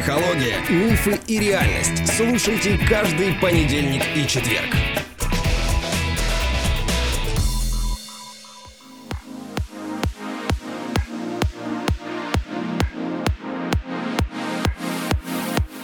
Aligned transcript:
Психология, 0.00 0.56
мифы 0.70 1.20
и 1.26 1.38
реальность. 1.38 2.06
Слушайте 2.16 2.78
каждый 2.88 3.34
понедельник 3.34 4.02
и 4.16 4.26
четверг. 4.26 4.74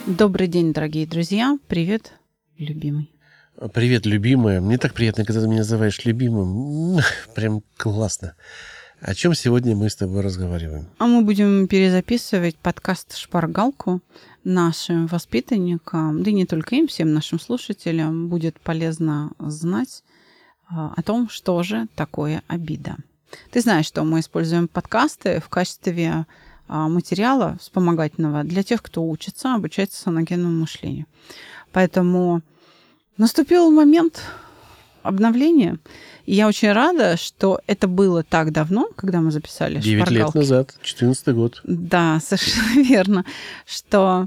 Добрый 0.07 0.47
день, 0.47 0.73
дорогие 0.73 1.07
друзья. 1.07 1.59
Привет, 1.69 2.15
любимый. 2.57 3.11
Привет, 3.75 4.07
любимая. 4.07 4.63
Мне 4.63 4.79
так 4.79 4.95
приятно, 4.95 5.27
когда 5.27 5.43
ты 5.43 5.47
меня 5.47 5.59
называешь 5.59 6.03
любимым. 6.07 7.03
Прям 7.35 7.61
классно. 7.77 8.35
О 9.01 9.15
чем 9.15 9.35
сегодня 9.35 9.77
мы 9.77 9.91
с 9.91 9.97
тобой 9.97 10.23
разговариваем? 10.23 10.87
А 10.99 11.07
мы 11.07 11.21
будем 11.21 11.69
перезаписывать 11.69 12.57
подкаст 12.57 13.15
«Шпаргалку» 13.15 14.01
нашим 14.43 15.07
воспитанникам, 15.07 16.23
да 16.23 16.31
и 16.31 16.35
не 16.35 16.47
только 16.47 16.77
им, 16.77 16.89
всем 16.89 17.13
нашим 17.13 17.39
слушателям 17.39 18.29
будет 18.29 18.59
полезно 18.59 19.33
знать 19.39 20.03
а, 20.69 20.95
о 20.97 21.03
том, 21.03 21.29
что 21.29 21.63
же 21.63 21.89
такое 21.95 22.43
обида. 22.47 22.97
Ты 23.51 23.61
знаешь, 23.61 23.85
что 23.85 24.03
мы 24.03 24.21
используем 24.21 24.67
подкасты 24.67 25.41
в 25.41 25.51
качестве 25.51 26.25
а, 26.67 26.89
материала 26.89 27.59
вспомогательного 27.61 28.45
для 28.45 28.63
тех, 28.63 28.83
кто 28.83 29.07
учится, 29.07 29.55
обучается 29.55 30.01
саногенному 30.01 30.61
мышлению. 30.61 31.05
Поэтому 31.71 32.41
наступил 33.19 33.71
момент 33.71 34.23
обновления– 35.07 35.79
и 36.27 36.35
я 36.35 36.49
очень 36.49 36.73
рада, 36.73 37.17
что 37.17 37.61
это 37.69 37.87
было 37.87 38.25
так 38.25 38.51
давно, 38.51 38.89
когда 38.97 39.21
мы 39.21 39.31
записали 39.31 39.81
Девять 39.81 40.11
лет 40.11 40.35
назад, 40.35 40.77
14 40.83 41.29
год. 41.29 41.61
Да, 41.65 42.21
совершенно 42.25 42.83
верно, 42.83 43.25
что 43.65 44.27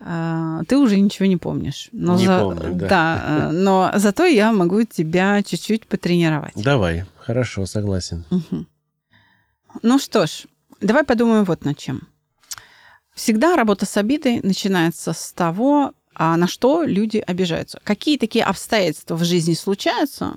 э, 0.00 0.60
ты 0.66 0.76
уже 0.76 0.98
ничего 0.98 1.26
не 1.26 1.36
помнишь. 1.36 1.88
Но 1.92 2.16
не 2.16 2.26
за... 2.26 2.40
помню, 2.40 2.74
да. 2.74 2.88
Да, 2.88 3.24
э, 3.24 3.50
но 3.52 3.92
зато 3.94 4.24
я 4.26 4.52
могу 4.52 4.82
тебя 4.82 5.42
чуть-чуть 5.44 5.86
потренировать. 5.86 6.54
Давай, 6.56 7.04
хорошо, 7.18 7.66
согласен. 7.66 8.24
Угу. 8.30 8.66
Ну 9.82 9.98
что 10.00 10.26
ж, 10.26 10.46
давай 10.80 11.04
подумаем 11.04 11.44
вот 11.44 11.64
над 11.64 11.78
чем. 11.78 12.08
Всегда 13.14 13.54
работа 13.54 13.86
с 13.86 13.96
обидой 13.96 14.40
начинается 14.42 15.12
с 15.12 15.32
того, 15.32 15.92
а 16.14 16.36
на 16.36 16.46
что 16.46 16.82
люди 16.82 17.18
обижаются. 17.18 17.80
Какие 17.84 18.18
такие 18.18 18.44
обстоятельства 18.44 19.16
в 19.16 19.24
жизни 19.24 19.54
случаются, 19.54 20.36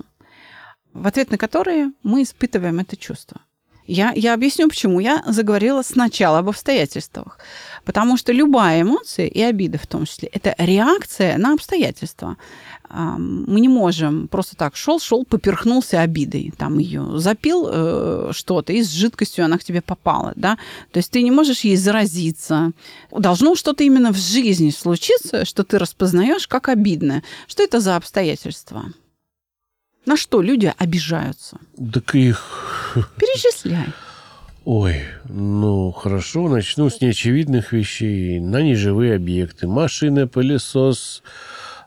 в 0.92 1.06
ответ 1.06 1.30
на 1.30 1.38
которые 1.38 1.92
мы 2.02 2.22
испытываем 2.22 2.78
это 2.80 2.96
чувство. 2.96 3.40
Я, 3.86 4.12
я 4.14 4.34
объясню, 4.34 4.68
почему 4.68 5.00
я 5.00 5.22
заговорила 5.26 5.82
сначала 5.82 6.38
об 6.38 6.48
обстоятельствах. 6.48 7.38
Потому 7.84 8.16
что 8.16 8.32
любая 8.32 8.82
эмоция, 8.82 9.26
и 9.26 9.40
обида 9.40 9.78
в 9.78 9.86
том 9.86 10.06
числе, 10.06 10.28
это 10.32 10.54
реакция 10.58 11.38
на 11.38 11.52
обстоятельства. 11.52 12.36
Мы 12.90 13.60
не 13.60 13.68
можем 13.68 14.28
просто 14.28 14.56
так 14.56 14.76
шел, 14.76 14.98
шел, 15.00 15.24
поперхнулся 15.24 16.00
обидой, 16.00 16.52
там 16.56 16.78
ее 16.78 17.18
запил 17.18 17.68
э, 17.68 18.30
что-то, 18.32 18.72
и 18.72 18.82
с 18.82 18.90
жидкостью 18.90 19.44
она 19.44 19.58
к 19.58 19.64
тебе 19.64 19.82
попала, 19.82 20.32
да. 20.36 20.56
То 20.92 20.98
есть 20.98 21.10
ты 21.10 21.22
не 21.22 21.30
можешь 21.30 21.60
ей 21.60 21.76
заразиться. 21.76 22.72
Должно 23.10 23.54
что-то 23.54 23.84
именно 23.84 24.12
в 24.12 24.16
жизни 24.16 24.70
случиться, 24.70 25.44
что 25.44 25.64
ты 25.64 25.78
распознаешь 25.78 26.46
как 26.46 26.68
обидное. 26.68 27.22
Что 27.46 27.62
это 27.62 27.80
за 27.80 27.96
обстоятельства? 27.96 28.92
На 30.06 30.16
что 30.16 30.40
люди 30.40 30.72
обижаются? 30.78 31.58
Так 31.92 32.14
их... 32.14 32.92
Перечисляй. 33.16 33.86
Ой, 34.64 35.02
ну 35.28 35.90
хорошо, 35.90 36.48
начну 36.48 36.90
с 36.90 37.00
неочевидных 37.00 37.72
вещей. 37.72 38.38
На 38.40 38.62
неживые 38.62 39.16
объекты. 39.16 39.66
Машина, 39.66 40.28
пылесос, 40.28 41.22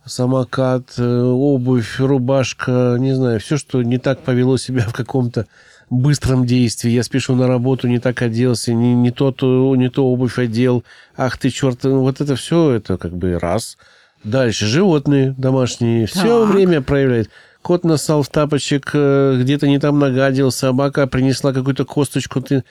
самокат, 0.05 0.93
э, 0.97 1.21
обувь, 1.21 1.99
рубашка, 1.99 2.97
не 2.99 3.13
знаю, 3.13 3.39
все, 3.39 3.57
что 3.57 3.81
не 3.83 3.97
так 3.97 4.19
повело 4.19 4.57
себя 4.57 4.81
в 4.81 4.93
каком-то 4.93 5.47
быстром 5.89 6.45
действии. 6.45 6.91
Я 6.91 7.03
спешу 7.03 7.35
на 7.35 7.47
работу, 7.47 7.87
не 7.87 7.99
так 7.99 8.21
оделся, 8.21 8.73
не, 8.73 8.93
не, 8.95 9.11
тот, 9.11 9.41
не 9.41 9.89
то 9.89 10.05
обувь 10.05 10.39
одел. 10.39 10.83
Ах 11.15 11.37
ты, 11.37 11.49
черт, 11.49 11.83
ну, 11.83 12.01
вот 12.01 12.19
это 12.19 12.35
все, 12.35 12.71
это 12.71 12.97
как 12.97 13.15
бы 13.15 13.39
раз. 13.39 13.77
Дальше 14.23 14.65
животные 14.65 15.33
домашние 15.37 16.05
все 16.05 16.45
так. 16.45 16.53
время 16.53 16.81
проявляют 16.81 17.29
кот 17.61 17.83
насал 17.83 18.23
в 18.23 18.29
тапочек, 18.29 18.91
э, 18.93 19.37
где-то 19.41 19.67
не 19.67 19.79
там 19.79 19.99
нагадил, 19.99 20.51
собака 20.51 21.07
принесла 21.07 21.53
какую-то 21.53 21.85
косточку, 21.85 22.41
ты... 22.41 22.63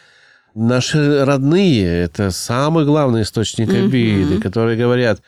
Наши 0.54 1.24
родные– 1.24 1.84
это 2.04 2.30
самый 2.30 2.84
главный 2.84 3.22
источник 3.22 3.68
обиды, 3.68 4.34
mm-hmm. 4.34 4.40
которые 4.40 4.76
говорят, 4.76 5.20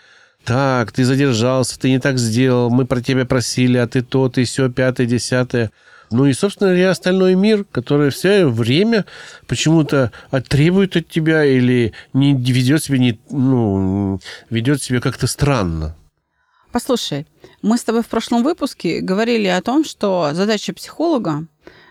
так, 0.45 0.91
ты 0.93 1.05
задержался, 1.05 1.79
ты 1.79 1.91
не 1.91 2.01
так 2.01 2.19
сделал, 2.19 2.71
мы 2.71 2.87
про 2.87 3.01
тебя 3.01 3.27
просили, 3.27 3.77
а 3.77 3.87
ты 3.87 4.03
то, 4.03 4.29
ты 4.29 4.45
все, 4.45 4.71
пятое, 4.71 5.07
десятое. 5.07 5.71
Ну 6.11 6.27
и, 6.27 6.33
собственно 6.33 6.71
говоря, 6.71 6.91
остальной 6.91 7.37
мир, 7.37 7.65
который 7.71 8.11
все 8.11 8.47
время 8.47 9.05
почему-то 9.47 10.11
требует 10.49 10.97
от 10.97 11.09
тебя 11.09 11.45
или 11.45 11.93
не 12.13 12.35
ведет 12.35 12.83
себя, 12.83 12.99
не, 12.99 13.21
ну, 13.31 14.21
ведет 14.49 14.83
себя 14.83 15.01
как-то 15.01 15.29
странно. 15.29 15.95
Послушай, 16.73 17.27
мы 17.63 17.77
с 17.77 17.83
тобой 17.83 18.03
в 18.03 18.09
прошлом 18.09 18.45
выпуске 18.45 19.01
говорили 19.01 19.49
о 19.49 19.61
том, 19.61 19.85
что 19.85 20.31
задача 20.33 20.73
психолога 20.73 21.47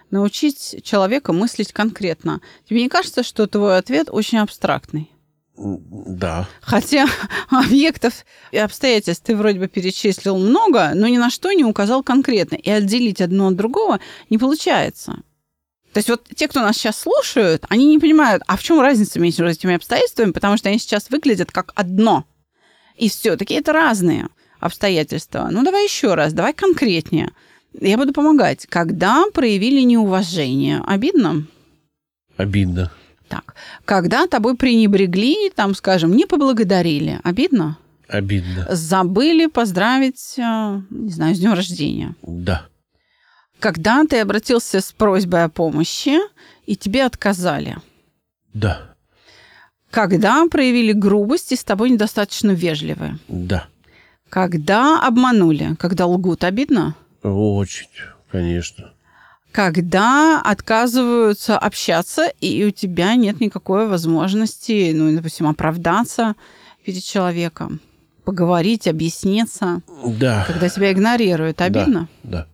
научить 0.10 0.82
человека 0.84 1.34
мыслить 1.34 1.74
конкретно. 1.74 2.42
Тебе 2.68 2.84
не 2.84 2.90
кажется, 2.90 3.24
что 3.24 3.46
твой 3.48 3.78
ответ 3.78 4.08
очень 4.10 4.38
абстрактный? 4.38 5.12
Да. 5.58 6.48
Хотя 6.62 7.08
объектов 7.50 8.26
и 8.52 8.58
обстоятельств 8.58 9.26
ты 9.26 9.36
вроде 9.36 9.60
бы 9.60 9.68
перечислил 9.68 10.38
много, 10.38 10.94
но 10.96 11.10
ни 11.10 11.18
на 11.18 11.30
что 11.30 11.52
не 11.52 11.66
указал 11.66 12.02
конкретно. 12.02 12.56
И 12.56 12.70
отделить 12.70 13.20
одно 13.20 13.48
от 13.48 13.58
другого 13.58 14.00
не 14.30 14.38
получается. 14.38 15.24
То 15.92 15.98
есть 15.98 16.10
вот 16.10 16.24
те, 16.36 16.48
кто 16.48 16.62
нас 16.62 16.78
сейчас 16.78 17.00
слушают, 17.00 17.66
они 17.68 17.86
не 17.88 18.00
понимают, 18.00 18.44
а 18.48 18.56
в 18.56 18.64
чем 18.64 18.80
разница 18.80 19.20
между 19.20 19.46
этими 19.46 19.76
обстоятельствами, 19.76 20.32
потому 20.32 20.56
что 20.56 20.70
они 20.70 20.80
сейчас 20.80 21.10
выглядят 21.10 21.52
как 21.52 21.74
одно. 21.76 22.24
И 22.96 23.10
все-таки 23.10 23.56
это 23.56 23.74
разные 23.74 24.30
обстоятельства. 24.60 25.50
Ну, 25.52 25.64
давай 25.64 25.86
еще 25.86 26.16
раз, 26.16 26.34
давай 26.34 26.54
конкретнее. 26.54 27.32
Я 27.80 27.98
буду 27.98 28.14
помогать. 28.14 28.66
Когда 28.68 29.26
проявили 29.34 29.82
неуважение? 29.82 30.82
Обидно? 30.86 31.46
Обидно. 32.38 32.92
Так. 33.28 33.56
Когда 33.86 34.28
тобой 34.28 34.56
пренебрегли, 34.56 35.52
там, 35.56 35.76
скажем, 35.76 36.16
не 36.16 36.26
поблагодарили? 36.26 37.20
Обидно? 37.24 37.78
Обидно. 38.08 38.66
Забыли 38.70 39.46
поздравить, 39.46 40.34
э, 40.38 40.82
не 40.90 41.12
знаю, 41.12 41.36
с 41.36 41.40
днем 41.40 41.54
рождения? 41.54 42.16
Да. 42.24 42.68
Когда 43.60 44.04
ты 44.06 44.20
обратился 44.20 44.82
с 44.82 44.92
просьбой 44.92 45.44
о 45.44 45.50
помощи, 45.50 46.18
и 46.66 46.76
тебе 46.76 47.04
отказали? 47.04 47.78
Да. 48.54 48.96
Когда 49.92 50.46
проявили 50.48 50.92
грубость 50.92 51.52
и 51.52 51.56
с 51.56 51.64
тобой 51.64 51.90
недостаточно 51.90 52.52
вежливы? 52.52 53.20
Да. 53.28 53.68
Когда 54.30 55.00
обманули, 55.06 55.76
когда 55.80 56.06
лгут, 56.06 56.44
обидно? 56.44 56.96
Очень, 57.24 57.88
конечно. 58.32 58.92
Когда 59.52 60.40
отказываются 60.42 61.58
общаться, 61.58 62.32
и 62.40 62.64
у 62.66 62.72
тебя 62.72 63.16
нет 63.16 63.42
никакой 63.42 63.88
возможности, 63.88 64.92
ну, 64.94 65.16
допустим, 65.16 65.48
оправдаться 65.48 66.36
перед 66.86 67.04
человеком, 67.04 67.82
поговорить, 68.24 68.88
объясниться. 68.88 69.82
Да. 70.06 70.46
Когда 70.48 70.70
тебя 70.70 70.92
игнорируют, 70.92 71.62
обидно? 71.62 72.08
Да. 72.24 72.48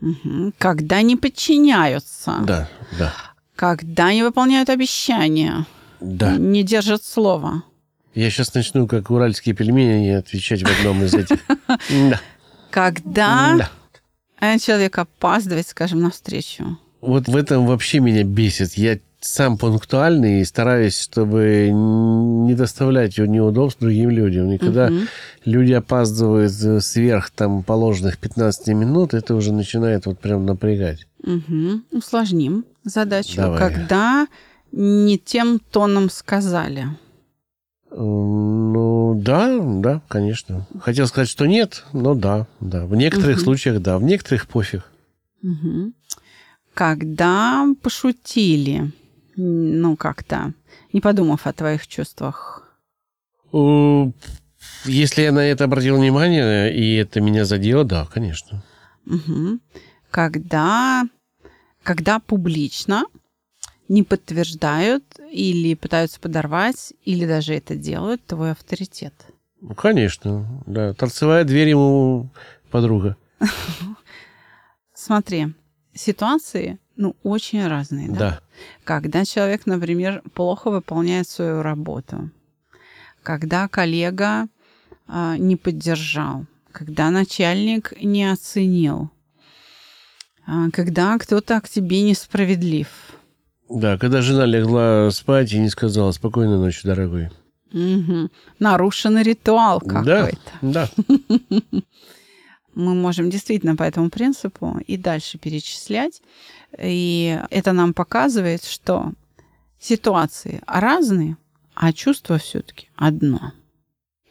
да. 0.00 0.08
Угу. 0.08 0.52
Когда 0.56 1.02
не 1.02 1.16
подчиняются. 1.16 2.38
Да, 2.42 2.68
да. 2.98 3.12
Когда 3.56 4.12
не 4.12 4.22
выполняют 4.22 4.70
обещания. 4.70 5.66
Да. 6.00 6.36
Не 6.36 6.62
держат 6.62 7.04
слова. 7.04 7.64
Я 8.14 8.30
сейчас 8.30 8.54
начну, 8.54 8.86
как 8.86 9.10
уральские 9.10 9.54
пельмени, 9.54 10.10
отвечать 10.10 10.62
в 10.62 10.78
одном 10.78 11.02
из 11.04 11.14
этих. 11.14 11.38
Когда 12.70 13.68
человек 14.58 14.98
опаздывает, 14.98 15.66
скажем, 15.68 16.00
на 16.00 16.10
встречу. 16.10 16.78
Вот 17.00 17.28
в 17.28 17.36
этом 17.36 17.66
вообще 17.66 18.00
меня 18.00 18.24
бесит. 18.24 18.74
Я 18.74 18.98
сам 19.20 19.58
пунктуальный 19.58 20.40
и 20.40 20.44
стараюсь, 20.44 20.98
чтобы 20.98 21.68
не 21.70 22.54
доставлять 22.54 23.18
неудобств 23.18 23.80
другим 23.80 24.10
людям. 24.10 24.50
И 24.50 24.58
когда 24.58 24.86
угу. 24.86 25.00
люди 25.44 25.72
опаздывают 25.72 26.52
сверх 26.82 27.30
там 27.30 27.62
положенных 27.62 28.18
15 28.18 28.68
минут, 28.68 29.14
это 29.14 29.34
уже 29.34 29.52
начинает 29.52 30.06
вот 30.06 30.18
прям 30.18 30.46
напрягать. 30.46 31.06
Угу. 31.22 31.82
Усложним 31.92 32.64
задачу. 32.84 33.36
Давай. 33.36 33.58
Когда 33.58 34.26
не 34.72 35.18
тем 35.18 35.58
тоном 35.58 36.08
сказали. 36.10 36.86
Ну, 37.90 39.14
да, 39.16 39.58
да, 39.60 40.00
конечно. 40.08 40.66
Хотел 40.80 41.06
сказать, 41.06 41.28
что 41.28 41.46
нет, 41.46 41.84
но 41.92 42.14
да, 42.14 42.46
да. 42.60 42.86
В 42.86 42.94
некоторых 42.94 43.38
угу. 43.38 43.44
случаях 43.44 43.80
да, 43.82 43.98
в 43.98 44.02
некоторых 44.02 44.46
пофиг. 44.46 44.84
Угу. 45.42 45.92
Когда 46.74 47.66
пошутили, 47.82 48.92
ну, 49.36 49.96
как-то, 49.96 50.54
не 50.92 51.00
подумав 51.00 51.46
о 51.46 51.52
твоих 51.52 51.86
чувствах? 51.88 52.68
Э, 53.52 54.10
Если 54.84 55.22
я 55.22 55.32
на 55.32 55.40
это 55.40 55.64
обратил 55.64 55.96
внимание, 55.96 56.72
и 56.74 56.94
это 56.94 57.20
меня 57.20 57.44
задело, 57.44 57.84
да, 57.84 58.06
конечно. 58.06 58.62
Мгм. 59.04 59.60
Когда, 60.10 61.02
когда 61.82 62.20
публично 62.20 63.04
не 63.90 64.04
подтверждают 64.04 65.04
или 65.32 65.74
пытаются 65.74 66.20
подорвать, 66.20 66.94
или 67.04 67.26
даже 67.26 67.54
это 67.54 67.74
делают, 67.74 68.24
твой 68.24 68.52
авторитет. 68.52 69.12
Ну, 69.60 69.74
конечно, 69.74 70.62
да. 70.64 70.94
Торцевая 70.94 71.42
дверь 71.42 71.70
ему 71.70 72.30
подруга. 72.70 73.16
Смотри, 74.94 75.48
ситуации, 75.92 76.78
ну, 76.94 77.16
очень 77.24 77.66
разные, 77.66 78.08
да? 78.08 78.18
Да. 78.18 78.40
Когда 78.84 79.24
человек, 79.24 79.66
например, 79.66 80.22
плохо 80.34 80.70
выполняет 80.70 81.28
свою 81.28 81.62
работу, 81.62 82.30
когда 83.24 83.66
коллега 83.66 84.46
а, 85.08 85.36
не 85.36 85.56
поддержал, 85.56 86.46
когда 86.70 87.10
начальник 87.10 87.92
не 88.00 88.30
оценил, 88.30 89.10
а, 90.46 90.70
когда 90.70 91.18
кто-то 91.18 91.60
к 91.60 91.68
тебе 91.68 92.02
несправедлив. 92.02 92.88
Да, 93.70 93.96
когда 93.98 94.20
жена 94.20 94.46
легла 94.46 95.10
спать 95.10 95.52
и 95.52 95.58
не 95.58 95.68
сказала 95.68 96.10
«спокойной 96.12 96.58
ночи, 96.58 96.80
дорогой». 96.84 97.30
Мгм. 97.72 98.30
Нарушен 98.58 99.18
ритуал 99.18 99.80
Да, 99.84 100.02
какой-то. 100.02 100.40
да. 100.60 100.88
Мы 102.74 102.94
можем 102.94 103.30
действительно 103.30 103.76
по 103.76 103.82
этому 103.84 104.10
принципу 104.10 104.78
и 104.86 104.96
дальше 104.96 105.38
перечислять. 105.38 106.20
И 106.78 107.38
это 107.50 107.72
нам 107.72 107.94
показывает, 107.94 108.64
что 108.64 109.12
ситуации 109.78 110.62
разные, 110.66 111.36
а 111.74 111.92
чувство 111.92 112.38
все-таки 112.38 112.88
одно. 112.96 113.52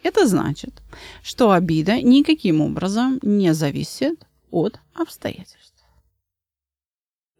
Это 0.03 0.25
значит, 0.27 0.73
что 1.21 1.51
обида 1.51 2.01
никаким 2.01 2.61
образом 2.61 3.19
не 3.21 3.53
зависит 3.53 4.25
от 4.51 4.79
обстоятельств. 4.93 5.78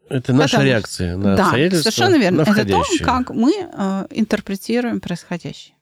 Это 0.09 0.33
наша 0.33 0.57
Потому 0.57 0.67
реакция 0.67 1.17
на 1.17 1.35
да, 1.35 1.44
обстоятельства, 1.44 1.91
совершенно 1.91 2.19
верно. 2.19 2.44
на 2.44 2.51
Это 2.51 2.65
то, 2.65 2.83
как 3.03 3.29
мы 3.29 3.53
э, 3.53 4.07
интерпретируем 4.11 5.00
происходящее. 5.00 5.75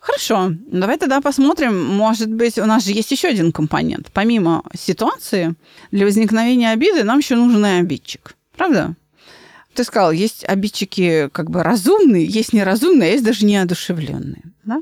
Хорошо, 0.00 0.52
давай 0.70 0.98
тогда 0.98 1.20
посмотрим. 1.20 1.84
Может 1.84 2.32
быть, 2.32 2.58
у 2.58 2.64
нас 2.64 2.84
же 2.84 2.92
есть 2.92 3.10
еще 3.10 3.28
один 3.28 3.50
компонент. 3.50 4.10
Помимо 4.12 4.62
ситуации, 4.72 5.54
для 5.90 6.04
возникновения 6.04 6.70
обиды 6.70 7.02
нам 7.02 7.18
еще 7.18 7.34
нужен 7.34 7.66
и 7.66 7.80
обидчик. 7.80 8.36
Правда? 8.56 8.94
Ты 9.74 9.82
сказал, 9.82 10.12
есть 10.12 10.44
обидчики 10.44 11.28
как 11.32 11.50
бы 11.50 11.62
разумные, 11.62 12.24
есть 12.24 12.52
неразумные, 12.52 13.10
а 13.10 13.12
есть 13.12 13.24
даже 13.24 13.44
неодушевленные. 13.44 14.42
Да? 14.64 14.80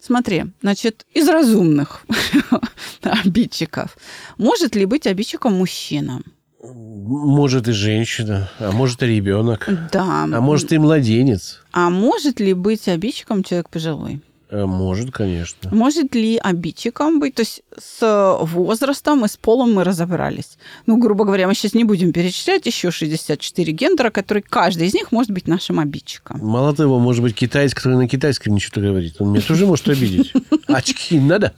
Смотри, 0.00 0.44
значит, 0.60 1.06
из 1.14 1.28
разумных 1.28 2.04
обидчиков 3.02 3.96
может 4.36 4.76
ли 4.76 4.84
быть 4.84 5.06
обидчиком 5.06 5.54
мужчина? 5.54 6.22
Может 6.62 7.68
и 7.68 7.72
женщина, 7.72 8.50
а 8.58 8.72
может 8.72 9.02
и 9.02 9.06
ребенок, 9.06 9.68
Да. 9.92 10.24
а 10.24 10.40
может 10.40 10.72
и 10.72 10.78
младенец. 10.78 11.60
А 11.72 11.88
может 11.88 12.40
ли 12.40 12.52
быть 12.52 12.88
обидчиком 12.88 13.44
человек 13.44 13.68
пожилой? 13.70 14.20
А 14.50 14.66
Может, 14.66 15.10
конечно. 15.12 15.70
Может 15.74 16.14
ли 16.14 16.38
обидчиком 16.42 17.20
быть? 17.20 17.34
То 17.34 17.42
есть 17.42 17.62
с 17.78 18.38
возрастом 18.42 19.24
и 19.24 19.28
с 19.28 19.36
полом 19.36 19.74
мы 19.74 19.84
разобрались. 19.84 20.56
Ну, 20.86 20.96
грубо 20.96 21.24
говоря, 21.26 21.46
мы 21.46 21.54
сейчас 21.54 21.74
не 21.74 21.84
будем 21.84 22.12
перечислять 22.12 22.64
еще 22.64 22.90
64 22.90 23.72
гендера, 23.74 24.08
которые 24.10 24.42
каждый 24.42 24.86
из 24.86 24.94
них 24.94 25.12
может 25.12 25.30
быть 25.32 25.46
нашим 25.48 25.78
обидчиком. 25.78 26.40
Мало 26.42 26.74
того, 26.74 26.98
может 26.98 27.22
быть, 27.22 27.34
китаец, 27.34 27.74
который 27.74 27.98
на 27.98 28.08
китайском 28.08 28.54
ничего 28.54 28.80
говорит. 28.80 29.16
Он 29.20 29.32
меня 29.32 29.42
тоже 29.42 29.66
может 29.66 29.86
обидеть. 29.88 30.32
Очки 30.66 31.20
надо? 31.20 31.52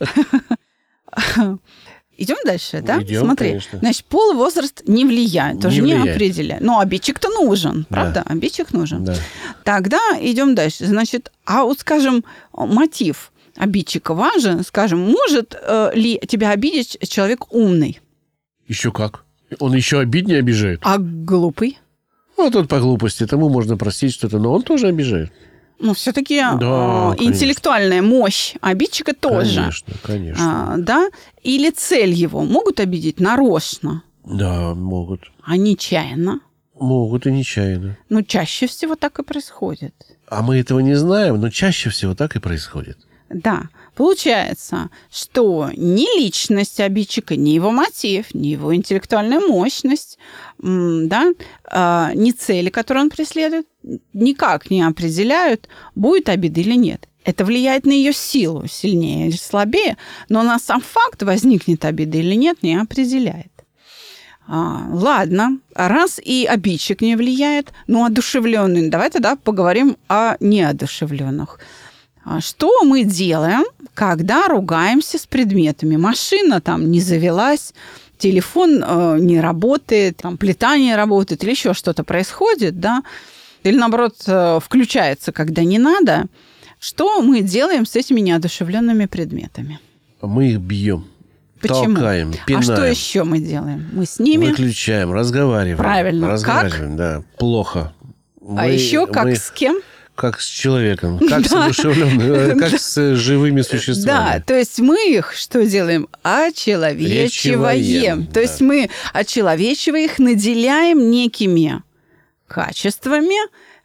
Идем 2.23 2.37
дальше, 2.45 2.83
да? 2.83 3.03
Идем, 3.03 3.23
Смотри, 3.25 3.49
конечно. 3.49 3.79
значит, 3.79 4.05
пол 4.05 4.33
и 4.33 4.35
возраст 4.37 4.83
не 4.87 5.07
влияет, 5.07 5.61
тоже 5.63 5.81
Не 5.81 5.93
не, 5.95 6.11
определяет. 6.11 6.61
Но 6.63 6.79
обидчик-то 6.79 7.31
нужен, 7.31 7.87
Да. 7.89 7.97
правда? 7.97 8.23
Обидчик 8.27 8.75
нужен. 8.75 9.05
Да. 9.07 9.15
Тогда 9.65 9.99
идем 10.21 10.55
дальше. 10.55 10.85
Значит, 10.85 11.33
а 11.47 11.65
вот, 11.65 11.79
скажем, 11.81 12.23
мотив 12.53 13.33
обидчика 13.57 14.13
важен. 14.13 14.63
Скажем, 14.65 14.99
может 15.01 15.55
э, 15.61 15.93
ли 15.95 16.21
тебя 16.29 16.51
обидеть 16.51 16.99
человек 17.09 17.53
умный, 17.55 18.01
Еще 18.69 18.93
как. 18.93 19.25
Он 19.59 19.75
еще 19.75 19.99
обиднее 20.01 20.41
обижает. 20.41 20.81
а 20.83 20.99
глупый? 20.99 21.79
Ну, 22.37 22.51
тот 22.51 22.69
по 22.69 22.81
глупости, 22.81 23.27
тому 23.27 23.49
можно 23.49 23.77
простить 23.79 24.13
что-то, 24.15 24.39
но 24.39 24.53
он 24.53 24.63
тоже 24.63 24.89
обижает. 24.89 25.33
Ну, 25.81 25.95
все-таки 25.95 26.37
Да, 26.41 27.15
конечно. 27.17 27.25
интеллектуальная 27.25 28.03
мощь 28.03 28.55
обидчика 28.61 29.15
тоже. 29.15 29.57
Конечно, 29.61 29.95
конечно. 30.03 30.75
А, 30.75 30.77
да? 30.77 31.09
Или 31.43 31.71
цель 31.71 32.13
его 32.13 32.43
могут 32.45 32.81
обидеть 32.81 33.19
нарочно, 33.19 34.03
Да, 34.25 34.75
могут. 34.75 35.33
а 35.43 35.57
нечаянно. 35.57 36.41
Могут 36.79 37.27
и 37.27 37.33
нечаянно. 37.33 37.97
Ну, 38.09 38.23
чаще 38.23 38.67
всего 38.67 38.95
так 38.97 39.19
и 39.19 39.23
происходит. 39.23 39.95
А 40.29 40.43
мы 40.43 40.59
этого 40.59 40.81
не 40.81 40.95
знаем, 40.95 41.41
но 41.41 41.49
чаще 41.51 41.91
всего 41.91 42.15
так 42.15 42.37
и 42.37 42.41
происходит. 42.41 42.99
Да, 43.31 43.65
получается, 44.01 44.89
что 45.13 45.69
ни 45.77 46.19
личность 46.19 46.81
обидчика, 46.81 47.37
ни 47.37 47.51
его 47.51 47.71
мотив, 47.71 48.33
ни 48.33 48.49
его 48.49 48.75
интеллектуальная 48.75 49.41
мощность, 49.41 50.19
да, 50.59 51.35
а, 51.65 52.11
ни 52.15 52.31
цели, 52.31 52.71
которые 52.71 53.05
он 53.05 53.11
преследует, 53.11 53.67
никак 54.15 54.71
не 54.71 54.81
определяют, 54.81 55.69
будет 55.95 56.31
обида 56.31 56.61
или 56.61 56.77
нет. 56.77 57.09
Это 57.27 57.45
влияет 57.45 57.85
на 57.85 57.91
ее 57.91 58.15
силу, 58.15 58.67
сильнее 58.67 59.29
или 59.29 59.37
слабее, 59.37 59.99
но 60.31 60.43
на 60.43 60.59
сам 60.59 60.81
факт, 60.81 61.23
возникнет 61.23 61.85
обида 61.85 62.17
или 62.17 62.37
нет, 62.37 62.63
не 62.63 62.77
определяет. 62.77 63.53
А, 64.49 64.87
ладно, 64.91 65.59
раз 65.75 66.19
и 66.19 66.47
обидчик 66.47 67.03
не 67.03 67.17
влияет, 67.17 67.75
ну, 67.87 68.07
одушевленный, 68.07 68.89
давай 68.89 69.11
тогда 69.11 69.37
поговорим 69.37 69.99
о 70.09 70.37
неодушевленных. 70.41 71.59
А 72.25 72.41
Что 72.41 72.85
мы 72.85 73.05
делаем, 73.05 73.65
когда 73.95 74.47
ругаемся 74.49 75.19
с 75.19 75.27
предметами? 75.27 75.97
Машина 75.97 76.61
там 76.61 76.91
не 76.91 77.01
завелась, 77.01 77.73
телефон 78.19 78.85
э, 78.87 79.19
не 79.21 79.41
работает, 79.41 80.19
там 80.19 80.37
плита 80.37 80.77
не 80.77 80.95
работает 80.95 81.43
или 81.43 81.51
еще 81.51 81.73
что-то 81.75 82.05
происходит, 82.05 82.79
да? 82.79 83.03
Или 83.63 83.77
наоборот 83.77 84.17
э, 84.27 84.59
включается, 84.63 85.33
когда 85.33 85.65
не 85.65 85.79
надо. 85.79 86.27
Что 86.79 87.21
мы 87.23 87.41
делаем 87.43 87.85
с 87.85 87.97
этими 87.97 88.21
неодушевленными 88.21 89.07
предметами? 89.07 89.81
Мы 90.23 90.53
их 90.53 90.61
бьем, 90.61 91.07
Почему? 91.61 91.95
толкаем, 91.95 92.33
А 92.43 92.47
пинаем, 92.47 92.63
что 92.63 92.85
еще 92.85 93.25
мы 93.25 93.39
делаем? 93.39 93.89
Мы 93.93 94.07
с 94.07 94.19
ними. 94.19 94.47
выключаем, 94.47 95.13
разговариваем. 95.13 95.79
Правильно. 95.79 96.29
Разговариваем, 96.29 96.97
да. 96.97 97.23
Плохо. 97.39 97.93
а 98.43 98.67
Мы- 98.67 98.73
еще 98.73 99.07
как 99.07 99.25
мы- 99.25 99.37
с 99.37 99.51
кем? 99.51 99.81
Как 100.21 100.43
с 100.43 100.47
человеком, 100.47 101.19
как 101.31 101.47
с 101.47 101.53
одушевленным, 101.53 102.59
как 102.59 102.79
с 102.79 102.99
э, 102.99 103.15
живыми 103.15 103.63
Да, 103.63 103.69
существами. 103.69 104.45
то 104.47 104.55
есть 104.55 104.79
мы 104.79 105.17
их 105.17 105.33
что 105.35 105.65
делаем? 105.65 106.09
Очеловечиваем. 106.23 108.27
То 108.27 108.35
да. 108.35 108.41
есть 108.43 108.61
мы, 108.61 108.91
очеловечивая 109.15 110.05
их, 110.05 110.19
наделяем 110.19 111.11
некими 111.11 111.83
качествами, 112.47 113.35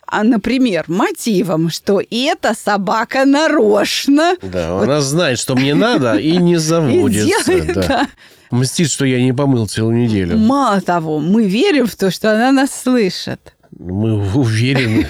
а, 0.08 0.24
например, 0.24 0.84
мотивом, 0.88 1.70
что 1.70 2.02
эта 2.12 2.54
собака 2.54 3.24
нарочно 3.24 4.36
Да, 4.42 4.82
она 4.82 5.00
знает, 5.00 5.40
что 5.40 5.56
мне 5.56 5.74
надо, 5.74 6.18
и 6.18 6.36
не 6.36 6.54
и 6.56 6.58
заводится. 6.58 7.46
делает, 7.46 7.74
да. 7.76 7.88
да. 7.88 8.08
Мстит, 8.52 8.92
что 8.92 9.06
я 9.06 9.22
не 9.22 9.32
помыл 9.32 9.68
целую 9.68 9.96
неделю. 9.96 10.38
Мало 10.38 10.82
того, 10.82 11.20
мы 11.20 11.48
верим 11.48 11.88
в 11.88 11.96
то, 11.96 12.12
что 12.12 12.34
она 12.34 12.52
нас 12.52 12.72
слышит. 12.84 13.54
Мы 13.72 14.16
уверены. 14.34 15.08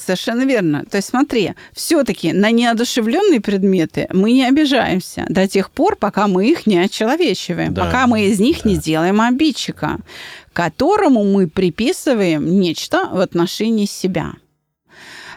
Совершенно 0.00 0.42
верно. 0.42 0.84
То 0.90 0.96
есть 0.98 1.08
смотри, 1.08 1.54
все-таки 1.72 2.32
на 2.32 2.50
неодушевленные 2.50 3.40
предметы 3.40 4.06
мы 4.12 4.32
не 4.32 4.44
обижаемся 4.44 5.24
до 5.28 5.46
тех 5.48 5.70
пор, 5.70 5.96
пока 5.96 6.26
мы 6.26 6.48
их 6.48 6.66
не 6.66 6.78
очеловечиваем, 6.78 7.74
Да, 7.74 7.84
пока 7.84 8.06
мы 8.06 8.26
из 8.26 8.40
них 8.40 8.64
не 8.64 8.76
делаем 8.76 9.20
обидчика, 9.20 9.98
которому 10.52 11.24
мы 11.24 11.46
приписываем 11.46 12.60
нечто 12.60 13.08
в 13.10 13.20
отношении 13.20 13.86
себя. 13.86 14.32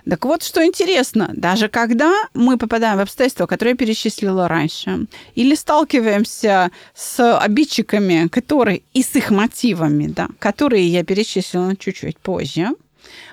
Так 0.09 0.25
вот, 0.25 0.43
что 0.43 0.65
интересно, 0.65 1.29
даже 1.33 1.69
когда 1.69 2.12
мы 2.33 2.57
попадаем 2.57 2.97
в 2.97 3.01
обстоятельства, 3.01 3.45
которые 3.45 3.71
я 3.73 3.77
перечислила 3.77 4.47
раньше, 4.47 5.07
или 5.33 5.55
сталкиваемся 5.55 6.71
с 6.93 7.38
обидчиками, 7.38 8.27
которые 8.27 8.83
и 8.93 9.01
с 9.01 9.15
их 9.15 9.31
мотивами, 9.31 10.07
да, 10.07 10.27
которые 10.39 10.88
я 10.88 11.05
перечислила 11.05 11.75
чуть-чуть 11.77 12.17
позже, 12.17 12.71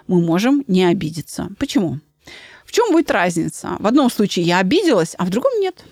мы 0.06 0.20
можем 0.20 0.64
не 0.66 0.84
обидеться. 0.84 1.48
Почему? 1.58 2.00
В 2.64 2.72
чем 2.72 2.92
будет 2.92 3.10
разница? 3.10 3.76
В 3.80 3.86
одном 3.86 4.10
случае 4.10 4.44
я 4.44 4.58
обиделась, 4.58 5.14
а 5.18 5.24
в 5.24 5.30
другом 5.30 5.52
нет. 5.60 5.84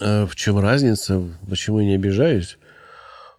А 0.00 0.26
В 0.26 0.34
чем 0.36 0.58
разница? 0.58 1.22
Почему 1.48 1.80
я 1.80 1.86
не 1.86 1.94
обижаюсь? 1.94 2.58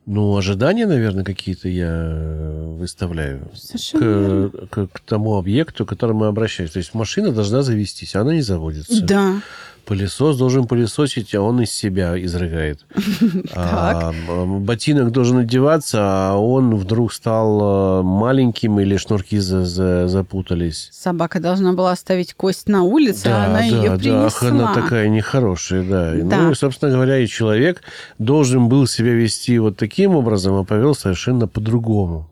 Ну, 0.06 0.38
ожидания, 0.38 0.88
наверное, 0.88 1.26
какие-то 1.26 1.68
я 1.68 1.90
э, 1.92 2.66
выставляю 2.80 3.52
Совершенно 3.54 4.50
к, 4.50 4.68
к- 4.70 4.88
к 4.88 5.00
тому 5.02 5.36
объекту, 5.36 5.86
к 5.86 5.90
которому 5.90 6.20
мы 6.22 6.28
обращаемся. 6.28 6.76
То 6.76 6.80
есть 6.80 6.94
машина 6.94 7.34
должна 7.34 7.62
завестись, 7.62 8.16
а 8.16 8.22
она 8.22 8.34
не 8.34 8.42
заводится. 8.42 9.02
Да. 9.04 9.42
Пылесос 9.88 10.36
должен 10.38 10.68
пылесосить, 10.68 11.34
а 11.34 11.42
он 11.42 11.62
из 11.62 11.72
себя 11.72 12.22
изрыгает. 12.22 12.86
А, 13.56 14.12
ботинок 14.46 15.12
должен 15.12 15.38
одеваться, 15.40 16.00
а 16.02 16.36
он 16.36 16.76
вдруг 16.76 17.14
стал 17.14 18.02
э, 18.02 18.04
маленьким 18.04 18.80
или 18.80 18.98
шнурки 18.98 19.40
за- 19.40 19.66
за- 19.66 20.08
запутались. 20.08 20.90
Собака 20.92 21.40
должна 21.40 21.74
была 21.74 21.94
оставить 21.94 22.34
кость 22.34 22.68
на 22.68 22.84
улице, 22.84 23.28
а 23.28 23.46
она 23.46 23.64
ее 23.64 23.92
да, 23.92 23.98
принесла. 23.98 24.26
ах, 24.26 24.44
она 24.44 24.74
такая 24.74 25.08
нехорошая, 25.08 25.84
да. 25.84 26.14
Да. 26.24 26.42
Ну, 26.42 26.52
и, 26.52 26.56
собственно 26.56 26.92
говоря, 26.92 27.20
и 27.20 27.28
человек 27.28 27.82
должен 28.20 28.68
был 28.68 28.88
себя 28.88 29.14
вести 29.14 29.58
вот 29.58 29.78
таким 29.78 30.16
образом, 30.16 30.56
а 30.56 30.66
повел 30.66 30.96
совершенно 30.96 31.48
по-другому. 31.48 32.30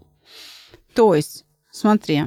То 0.93 1.15
есть, 1.15 1.45
смотри, 1.71 2.25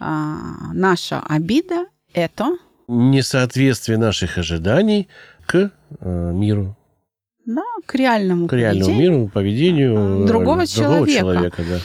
а, 0.00 0.38
наша 0.72 1.20
обида– 1.20 1.86
это 2.14 2.56
Несоответствие 2.88 3.98
наших 3.98 4.38
ожиданий 4.38 5.08
к 5.46 5.70
э, 6.00 6.32
миру, 6.34 6.76
да, 7.44 7.62
к 7.86 7.94
реальному 7.94 8.46
к 8.48 8.52
реальному 8.52 8.86
поведению. 8.86 9.10
миру, 9.10 9.30
поведению 9.32 10.26
Другого 10.26 10.62
э, 10.62 10.66
человека. 10.66 11.18
человека, 11.20 11.62
да. 11.68 11.78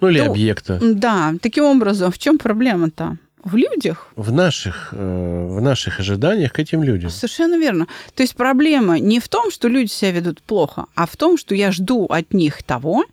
Ну, 0.00 0.08
или 0.08 0.20
Ну, 0.20 0.30
объекта. 0.30 0.78
Да, 0.82 1.34
таким 1.40 1.64
образом, 1.64 2.12
в 2.12 2.18
чем 2.18 2.38
проблема-то? 2.38 3.16
В 3.42 3.56
людях. 3.56 4.08
В 4.16 4.32
наших, 4.32 4.88
э, 4.92 5.46
в 5.50 5.60
наших 5.60 6.00
ожиданиях 6.00 6.52
к 6.52 6.58
этим 6.58 6.82
людям. 6.82 7.10
Совершенно 7.10 7.58
верно. 7.58 7.86
То 8.14 8.22
есть 8.22 8.34
проблема 8.36 8.98
не 8.98 9.20
в 9.20 9.28
том, 9.28 9.50
что 9.50 9.68
люди 9.68 9.90
себя 9.90 10.12
ведут 10.12 10.42
плохо, 10.42 10.86
а 10.94 11.06
в 11.06 11.16
том, 11.16 11.36
что 11.36 11.54
я 11.54 11.70
жду 11.70 12.06
от 12.06 12.32
них 12.32 12.62
того, 12.62 13.04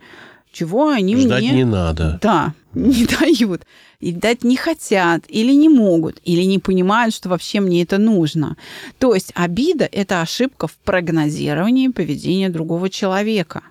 чего 0.51 0.89
они 0.89 1.15
Ждать 1.15 1.41
мне 1.41 1.51
не 1.51 1.65
надо. 1.65 2.19
Да, 2.21 2.53
не 2.73 3.05
дают. 3.05 3.63
И 3.99 4.11
дать 4.11 4.43
не 4.43 4.55
хотят, 4.55 5.23
или 5.27 5.53
не 5.53 5.69
могут, 5.69 6.19
или 6.23 6.41
не 6.43 6.59
понимают, 6.59 7.13
что 7.13 7.29
вообще 7.29 7.59
мне 7.59 7.83
это 7.83 7.97
нужно. 7.97 8.57
То 8.97 9.13
есть 9.13 9.31
обида– 9.35 9.87
это 9.91 10.21
ошибка 10.21 10.67
в 10.67 10.75
прогнозировании 10.77 11.87
поведения 11.89 12.49
другого 12.49 12.89
человека. 12.89 13.61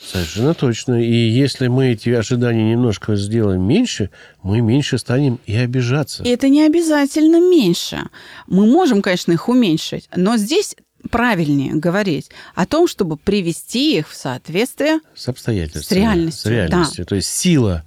Совершенно 0.00 0.54
точно. 0.54 1.02
И 1.02 1.12
если 1.12 1.66
мы 1.66 1.88
эти 1.88 2.10
ожидания 2.10 2.70
немножко 2.70 3.16
сделаем 3.16 3.62
меньше, 3.62 4.10
мы 4.42 4.60
меньше 4.60 4.96
станем 4.96 5.40
и 5.46 5.56
обижаться. 5.56 6.22
И 6.22 6.28
это 6.28 6.48
не 6.48 6.64
обязательно 6.64 7.40
меньше. 7.40 8.04
Мы 8.46 8.66
можем, 8.66 9.02
конечно, 9.02 9.32
их 9.32 9.48
уменьшить, 9.48 10.08
но 10.14 10.36
здесь 10.36 10.76
правильнее 11.10 11.74
говорить 11.74 12.30
о 12.54 12.66
том, 12.66 12.88
чтобы 12.88 13.16
привести 13.16 13.98
их 13.98 14.08
в 14.08 14.14
соответствие 14.16 15.00
С 15.14 15.28
обстоятельствами. 15.28 15.84
С 15.84 15.90
реальностью, 16.02 16.42
С 16.42 16.46
реальностью. 16.52 17.06
То 17.06 17.14
есть 17.14 17.28
сила 17.28 17.84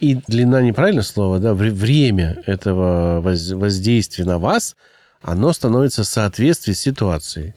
и 0.00 0.18
длина, 0.26 0.60
неправильно 0.62 1.02
слово, 1.02 1.38
да, 1.38 1.54
вре- 1.54 1.70
время 1.70 2.42
этого 2.46 3.20
воз- 3.20 3.52
воздействия 3.52 4.24
на 4.24 4.38
вас, 4.38 4.76
оно 5.22 5.52
становится 5.52 6.02
в 6.02 6.06
соответствии 6.06 6.72
с 6.72 6.80
ситуацией. 6.80 7.54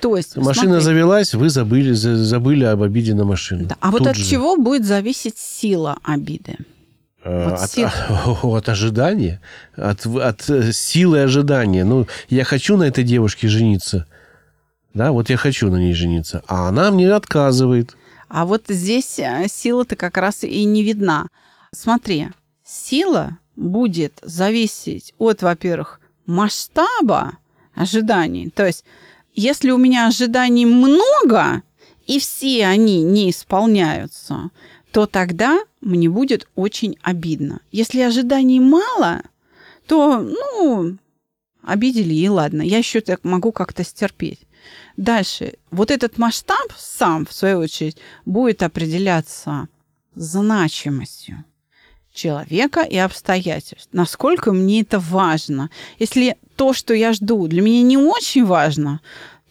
То 0.00 0.16
есть, 0.16 0.36
Машина 0.36 0.80
смотри, 0.80 0.84
завелась, 0.84 1.34
вы 1.34 1.48
забыли, 1.48 1.92
за- 1.92 2.16
забыли 2.16 2.64
об 2.64 2.82
обиде 2.82 3.14
на 3.14 3.24
машину. 3.24 3.66
да. 3.66 3.76
А 3.80 3.90
вот 3.90 4.06
от 4.06 4.16
же. 4.16 4.24
чего 4.30 4.56
будет 4.56 4.84
зависеть 4.84 5.38
сила 5.38 5.96
обиды? 6.02 6.56
Э, 7.24 7.50
Вот 7.50 7.60
от, 7.60 7.70
сила. 7.70 7.92
от 8.42 8.68
ожидания, 8.68 9.40
от, 9.76 10.04
от 10.06 10.50
э, 10.50 10.72
силы 10.72 11.20
ожидания. 11.20 11.84
Ну, 11.84 12.08
я 12.28 12.42
хочу 12.44 12.76
на 12.76 12.82
этой 12.84 13.04
девушке 13.04 13.46
жениться. 13.48 14.06
Да, 14.94 15.12
вот 15.12 15.30
я 15.30 15.36
хочу 15.36 15.70
на 15.70 15.76
ней 15.76 15.94
жениться. 15.94 16.42
А 16.46 16.68
она 16.68 16.90
мне 16.90 17.10
отказывает. 17.12 17.96
А 18.28 18.44
вот 18.44 18.64
здесь 18.68 19.18
э, 19.18 19.46
сила-то 19.48 19.96
как 19.96 20.16
раз 20.16 20.44
и 20.44 20.64
не 20.64 20.82
видна. 20.82 21.28
Смотри, 21.72 22.28
сила 22.64 23.38
будет 23.56 24.18
зависеть 24.22 25.14
от, 25.18 25.42
во-первых, 25.42 26.00
масштаба 26.26 27.38
ожиданий. 27.74 28.50
То 28.50 28.66
есть, 28.66 28.84
если 29.34 29.70
у 29.70 29.78
меня 29.78 30.06
ожиданий 30.06 30.66
много, 30.66 31.62
и 32.06 32.18
все 32.18 32.66
они 32.66 33.02
не 33.02 33.30
исполняются, 33.30 34.50
то 34.92 35.06
тогда 35.06 35.60
мне 35.80 36.08
будет 36.08 36.48
очень 36.54 36.98
обидно. 37.02 37.60
Если 37.70 38.00
ожиданий 38.00 38.60
мало, 38.60 39.22
то, 39.86 40.20
ну, 40.20 40.96
обидели, 41.62 42.14
и 42.14 42.28
ладно, 42.28 42.62
я 42.62 42.78
еще 42.78 43.00
так 43.00 43.24
могу 43.24 43.52
как-то 43.52 43.84
стерпеть. 43.84 44.40
Дальше. 44.96 45.54
Вот 45.70 45.90
этот 45.90 46.18
масштаб 46.18 46.72
сам, 46.76 47.26
в 47.26 47.32
свою 47.32 47.58
очередь, 47.58 47.96
будет 48.24 48.62
определяться 48.62 49.68
значимостью 50.14 51.44
человека 52.12 52.82
и 52.82 52.96
обстоятельств. 52.96 53.88
Насколько 53.92 54.52
мне 54.52 54.82
это 54.82 54.98
важно. 54.98 55.70
Если 55.98 56.36
то, 56.56 56.72
что 56.72 56.94
я 56.94 57.12
жду, 57.12 57.46
для 57.46 57.62
меня 57.62 57.82
не 57.82 57.96
очень 57.96 58.44
важно, 58.44 59.00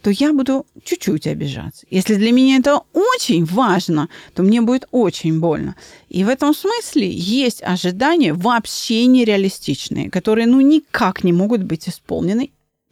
то 0.01 0.09
я 0.09 0.33
буду 0.33 0.65
чуть-чуть 0.83 1.27
обижаться. 1.27 1.85
Если 1.89 2.15
для 2.15 2.31
меня 2.31 2.57
это 2.57 2.81
очень 2.93 3.45
важно, 3.45 4.09
то 4.33 4.43
мне 4.43 4.61
будет 4.61 4.87
очень 4.91 5.39
больно. 5.39 5.75
И 6.09 6.23
в 6.23 6.29
этом 6.29 6.55
смысле 6.55 7.09
есть 7.09 7.61
ожидания 7.63 8.33
вообще 8.33 9.05
нереалистичные, 9.05 10.09
которые 10.09 10.47
ну 10.47 10.59
никак 10.61 11.23
не 11.23 11.33
могут 11.33 11.63
быть 11.63 11.87
исполнены. 11.87 12.51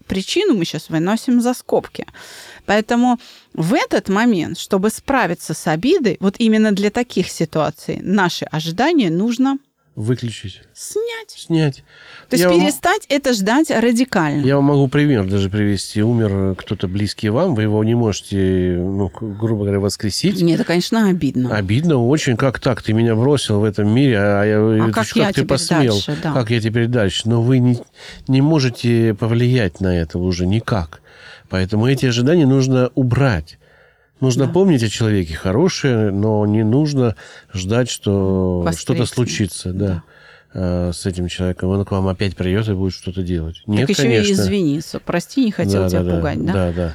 Причину 0.10 0.56
мы 0.56 0.66
сейчас 0.66 0.90
выносим 0.90 1.40
за 1.40 1.54
скобки. 1.54 2.08
Поэтому 2.66 3.20
в 3.54 3.76
этот 3.76 4.10
момент, 4.10 4.58
чтобы 4.58 4.90
справиться 4.90 5.54
с 5.54 5.68
обидой, 5.68 6.18
вот 6.20 6.36
именно 6.40 6.72
для 6.72 6.90
таких 6.90 7.30
ситуаций 7.30 8.00
наши 8.02 8.46
ожидания 8.46 9.12
нужно 9.12 9.60
Выключить. 10.00 10.62
снять. 10.74 11.30
Снять. 11.36 11.84
То 12.30 12.36
есть 12.36 12.44
Я 12.44 12.50
вам- 12.50 12.62
перестать 12.62 13.06
это 13.10 13.34
ждать 13.34 13.70
радикально. 13.70 14.46
Я 14.46 14.56
вам 14.56 14.64
могу 14.66 14.88
пример 14.88 15.28
даже 15.28 15.50
привести. 15.50 16.02
Умер 16.02 16.56
кто-то 16.56 16.88
близкий 16.88 17.28
вам, 17.28 17.54
вы 17.54 17.64
его 17.64 17.84
не 17.84 17.96
можете, 17.96 18.78
ну, 18.80 19.12
грубо 19.20 19.64
говоря, 19.66 19.82
воскресить. 19.82 20.42
Мне 20.42 20.56
это, 20.56 20.64
конечно, 20.64 21.10
обидно. 21.10 21.54
Обидно 21.54 21.98
очень. 21.98 22.38
Как 22.38 22.60
так? 22.62 22.82
Ты 22.82 22.94
меня 22.94 23.14
бросил 23.14 23.60
в 23.60 23.66
этом 23.66 23.94
мире, 23.94 24.18
а, 24.20 24.44
я, 24.46 24.60
А 24.60 24.86
это 24.86 24.94
как 24.94 25.06
ж 25.06 25.12
я 25.18 25.28
ты 25.28 25.34
теперь 25.34 25.48
посмел? 25.48 25.94
дальше, 25.96 26.18
да. 26.24 26.32
Как 26.32 26.50
я 26.50 26.62
теперь 26.62 26.88
дальше? 26.88 27.24
Но 27.28 27.42
вы 27.42 27.60
не, 27.60 27.78
не 28.30 28.42
можете 28.42 29.14
повлиять 29.16 29.82
на 29.82 29.94
это 29.98 30.18
уже 30.18 30.48
никак. 30.48 31.02
Поэтому 31.50 31.88
эти 31.88 32.06
ожидания 32.06 32.46
нужно 32.46 32.90
убрать. 32.96 33.59
Нужно 34.22 34.48
Да. 34.48 34.52
помнить 34.52 34.84
о 34.84 34.90
человеке 34.90 35.34
хорошее, 35.36 36.12
но 36.12 36.46
не 36.46 36.64
нужно 36.64 37.16
ждать, 37.54 37.90
что 37.90 38.68
что-то 38.78 39.06
случится, 39.06 39.72
да, 39.72 40.04
э, 40.54 40.92
с 40.94 41.06
этим 41.06 41.28
человеком. 41.28 41.70
Он 41.70 41.86
к 41.86 41.92
вам 41.92 42.08
опять 42.08 42.36
придет 42.36 42.68
и 42.68 42.74
будет 42.74 42.94
что-то 42.94 43.22
делать. 43.22 43.62
Нет, 43.66 43.82
так 43.88 43.90
еще 43.92 44.04
конечно. 44.04 44.30
и 44.30 44.34
извиниться. 44.34 45.00
Прости, 45.00 45.46
не 45.46 45.52
хотел 45.52 45.84
Да, 45.84 45.90
тебя 45.90 46.04
да, 46.04 46.10
да. 46.10 46.16
пугать, 46.16 46.46
да? 46.46 46.54
Да, 46.54 46.72
да. 46.74 46.94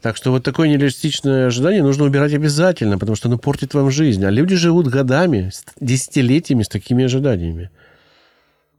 Так 0.00 0.16
что 0.16 0.30
вот 0.30 0.44
такое 0.44 0.68
нереалистичное 0.68 1.48
ожидание 1.48 1.82
нужно 1.82 2.04
убирать 2.04 2.32
обязательно, 2.32 2.98
потому 2.98 3.16
что 3.16 3.28
оно 3.28 3.36
портит 3.36 3.74
вам 3.74 3.90
жизнь. 3.90 4.24
А 4.24 4.30
люди 4.30 4.54
живут 4.54 4.86
годами, 4.86 5.50
десятилетиями 5.80 6.62
с 6.62 6.68
такими 6.68 7.04
ожиданиями. 7.04 7.70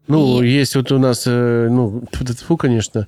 Ну, 0.09 0.41
И- 0.41 0.49
есть 0.49 0.75
вот 0.75 0.91
у 0.91 0.97
нас, 0.99 1.23
э, 1.27 1.67
ну, 1.69 2.03
тьфу, 2.11 2.57
конечно, 2.57 3.07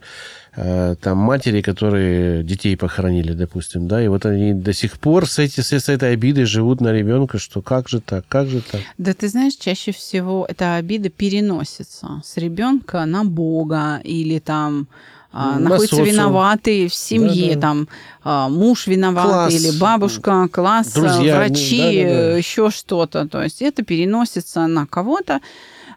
э, 0.55 0.95
там 1.01 1.17
матери, 1.17 1.61
которые 1.61 2.43
детей 2.43 2.77
похоронили, 2.77 3.33
допустим, 3.33 3.87
да, 3.87 4.03
и 4.03 4.07
вот 4.07 4.25
они 4.25 4.53
до 4.53 4.71
сих 4.73 4.99
пор 4.99 5.25
с, 5.27 5.39
эти, 5.39 5.61
с, 5.61 5.89
этой 5.89 6.13
обидой 6.13 6.45
живут 6.45 6.79
на 6.81 6.91
ребенка, 6.93 7.39
что 7.39 7.61
как 7.61 7.89
же 7.89 8.01
так, 8.01 8.25
как 8.27 8.47
же 8.49 8.61
так. 8.61 8.81
Да 8.97 9.13
ты 9.13 9.29
знаешь, 9.29 9.55
чаще 9.55 9.91
всего 9.91 10.45
эта 10.47 10.75
обида 10.75 11.09
переносится 11.09 12.21
с 12.23 12.37
ребенка 12.37 13.05
на 13.05 13.23
Бога 13.23 13.99
или 14.03 14.39
там 14.39 14.87
а, 15.33 15.53
На 15.53 15.69
находится 15.69 15.95
социум. 15.95 16.09
виноватый 16.09 16.87
в 16.89 16.93
семье, 16.93 17.55
Да-да. 17.55 17.61
там 17.61 17.87
а, 18.23 18.49
муж 18.49 18.87
виноват 18.87 19.25
Класс. 19.25 19.53
или 19.53 19.79
бабушка, 19.79 20.49
класс, 20.51 20.91
Друзья, 20.93 21.37
врачи, 21.37 21.77
да-да-да. 22.03 22.37
еще 22.37 22.69
что-то. 22.69 23.27
То 23.29 23.41
есть 23.41 23.61
это 23.61 23.83
переносится 23.83 24.67
на 24.67 24.85
кого-то, 24.85 25.39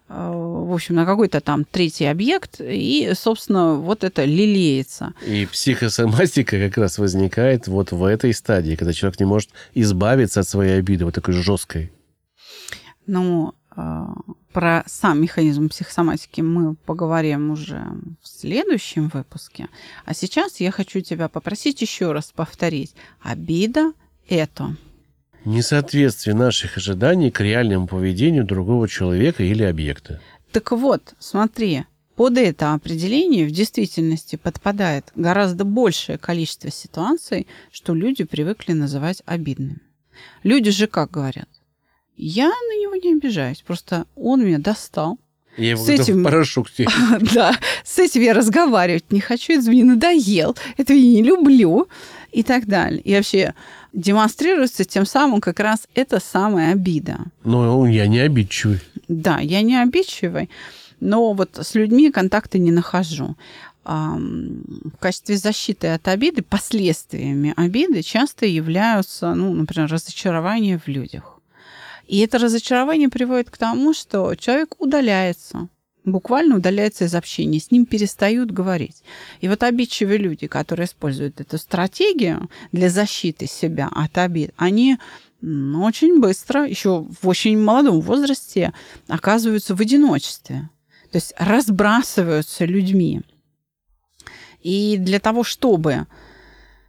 в 0.09 0.73
общем, 0.75 0.97
на 0.97 1.07
какой-то 1.07 1.41
там 1.41 1.65
третий 1.65 2.05
объект, 2.05 2.61
и, 2.61 3.13
собственно, 3.15 3.75
вот 3.75 4.05
это 4.05 4.25
лелеется. 4.25 5.15
И 5.27 5.47
психосоматика 5.47 6.59
как 6.59 6.77
раз 6.77 6.99
возникает 6.99 7.69
вот 7.69 7.93
в 7.93 8.05
этой 8.05 8.35
стадии, 8.35 8.77
когда 8.77 8.93
человек 8.93 9.19
не 9.19 9.27
может 9.27 9.51
избавиться 9.75 10.41
от 10.41 10.49
своей 10.49 10.79
обиды, 10.79 11.05
вот 11.05 11.15
такой 11.15 11.35
жесткой. 11.35 11.91
Ну, 13.07 13.55
э, 13.77 14.05
про 14.53 14.85
сам 14.87 15.21
механизм 15.21 15.69
психосоматики 15.69 16.41
мы 16.41 16.75
поговорим 16.75 17.51
уже 17.51 17.83
в 18.23 18.29
следующем 18.29 19.09
выпуске. 19.09 19.69
А 20.05 20.15
сейчас 20.15 20.61
я 20.61 20.71
хочу 20.71 21.01
тебя 21.01 21.29
попросить 21.29 21.81
еще 21.83 22.13
раз 22.13 22.33
повторить. 22.35 22.95
Обида– 23.23 23.93
это... 24.29 24.77
Несоответствие 25.45 26.35
наших 26.35 26.79
ожиданий 26.79 27.31
к 27.31 27.41
реальному 27.41 27.87
поведению 27.87 28.45
другого 28.45 28.89
человека 28.89 29.43
или 29.43 29.63
объекта. 29.63 30.21
Так 30.53 30.73
вот, 30.73 31.15
смотри, 31.19 31.85
под 32.17 32.39
это 32.39 32.73
определение 32.73 33.45
в 33.45 33.51
действительности 33.51 34.37
подпадает 34.37 35.13
гораздо 35.15 35.65
большее 35.65 36.17
количество 36.17 36.71
ситуаций, 36.71 37.47
что 37.71 37.93
люди 37.93 38.25
привыкли 38.25 38.73
называть 38.73 39.23
обидными. 39.27 39.81
Люди 40.45 40.71
же 40.71 40.87
как 40.87 41.11
говорят? 41.11 41.49
Я 42.17 42.49
на 42.49 42.81
него 42.81 42.95
не 42.95 43.13
обижаюсь, 43.13 43.63
просто 43.63 44.07
он 44.15 44.45
меня 44.45 44.59
достал. 44.59 45.19
Я 45.57 45.71
его 45.71 45.85
С 45.85 45.89
этим- 45.89 46.21
в 46.21 46.25
порошок. 46.25 46.69
Да, 47.35 47.57
с 47.85 47.99
этим 47.99 48.23
я 48.23 48.35
разговаривать 48.35 49.11
не 49.11 49.21
хочу, 49.21 49.53
это 49.55 49.71
мне 49.71 49.85
надоел, 49.85 50.57
это 50.77 50.95
я 50.95 51.01
не 51.01 51.23
люблю 51.23 51.89
и 52.33 52.43
так 52.43 52.67
далее. 52.67 53.01
И 53.03 53.15
вообще 53.15 53.55
демонстрируется 53.93 54.85
тем 54.85 55.07
самым 55.07 55.41
как 55.41 55.61
раз 55.61 55.87
эта 55.95 56.21
самая 56.21 56.73
обида. 56.73 57.19
Но 57.45 57.87
я 57.87 58.07
не 58.07 58.19
обидчивый. 58.19 58.81
Да, 59.09 59.39
я 59.39 59.63
не 59.63 59.81
обидчивый, 59.81 60.51
но 61.01 61.33
вот 61.33 61.59
с 61.61 61.75
людьми 61.75 62.11
контакта 62.11 62.59
не 62.59 62.73
нахожу. 62.73 63.37
В 63.85 64.97
качестве 64.99 65.37
защиты 65.37 65.89
от 65.89 66.09
обиды, 66.09 66.43
последствиями 66.43 67.53
обиды 67.55 68.03
часто 68.03 68.47
являются, 68.47 69.35
ну, 69.35 69.53
например, 69.53 69.91
разочарование 69.91 70.79
в 70.79 70.89
людях. 70.89 71.34
И 72.07 72.19
это 72.19 72.39
разочарование 72.39 73.09
приводит 73.09 73.51
к 73.51 73.57
тому, 73.57 73.95
что 73.95 74.35
человек 74.35 74.75
удаляется, 74.79 75.69
буквально 76.05 76.57
удаляется 76.57 77.05
из 77.05 77.15
общения, 77.15 77.59
с 77.59 77.71
ним 77.71 77.87
перестают 77.87 78.51
говорить. 78.51 79.03
И 79.41 79.49
вот 79.49 79.63
обидчивые 79.63 80.19
люди, 80.19 80.47
которые 80.47 80.87
используют 80.87 81.41
эту 81.41 81.59
стратегию 81.59 82.51
для 82.73 82.91
защиты 82.91 83.47
себя 83.47 83.89
от 83.91 84.19
обид, 84.19 84.53
они 84.57 84.99
очень 85.43 86.21
быстро, 86.21 86.67
еще 86.67 87.07
в 87.21 87.29
очень 87.29 87.59
молодом 87.59 88.01
возрасте, 88.01 88.73
оказываются 89.09 89.75
в 89.75 89.81
одиночестве. 89.81 90.71
То 91.11 91.17
есть 91.19 91.35
разбрасываются 91.39 92.65
людьми. 92.65 93.23
И 94.63 94.97
для 94.99 95.21
того, 95.21 95.45
чтобы 95.45 96.07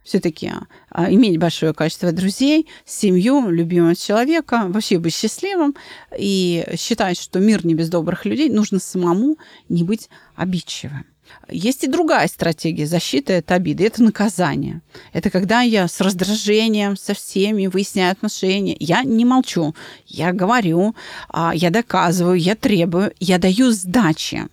все-таки 0.06 0.52
иметь 0.94 1.38
большое 1.38 1.74
количество 1.74 2.12
друзей, 2.12 2.68
семью, 2.84 3.50
любимого 3.50 3.96
человека, 3.96 4.66
вообще 4.68 4.98
быть 4.98 5.14
счастливым 5.14 5.74
и 6.16 6.64
считать, 6.78 7.20
что 7.20 7.40
мир 7.40 7.66
не 7.66 7.74
без 7.74 7.88
добрых 7.88 8.24
людей, 8.24 8.48
нужно 8.48 8.78
самому 8.78 9.36
не 9.68 9.82
быть 9.82 10.08
обидчивым. 10.36 11.04
Есть 11.48 11.84
и 11.84 11.88
другая 11.88 12.28
стратегия 12.28 12.86
защиты 12.86 13.38
от 13.38 13.50
обиды. 13.50 13.84
Это 13.84 14.02
наказание. 14.02 14.80
Это 15.12 15.30
когда 15.30 15.60
я 15.62 15.88
с 15.88 16.00
раздражением 16.00 16.96
со 16.96 17.14
всеми 17.14 17.66
выясняю 17.66 18.12
отношения. 18.12 18.76
Я 18.78 19.02
не 19.02 19.24
молчу. 19.24 19.74
Я 20.06 20.32
говорю, 20.32 20.94
а, 21.28 21.52
я 21.54 21.70
доказываю, 21.70 22.38
я 22.38 22.54
требую, 22.54 23.12
я 23.18 23.38
даю 23.38 23.70
сдачи. 23.72 24.46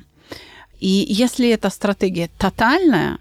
И 0.80 1.06
если 1.08 1.50
эта 1.50 1.70
стратегия 1.70 2.30
тотальная, 2.38 3.20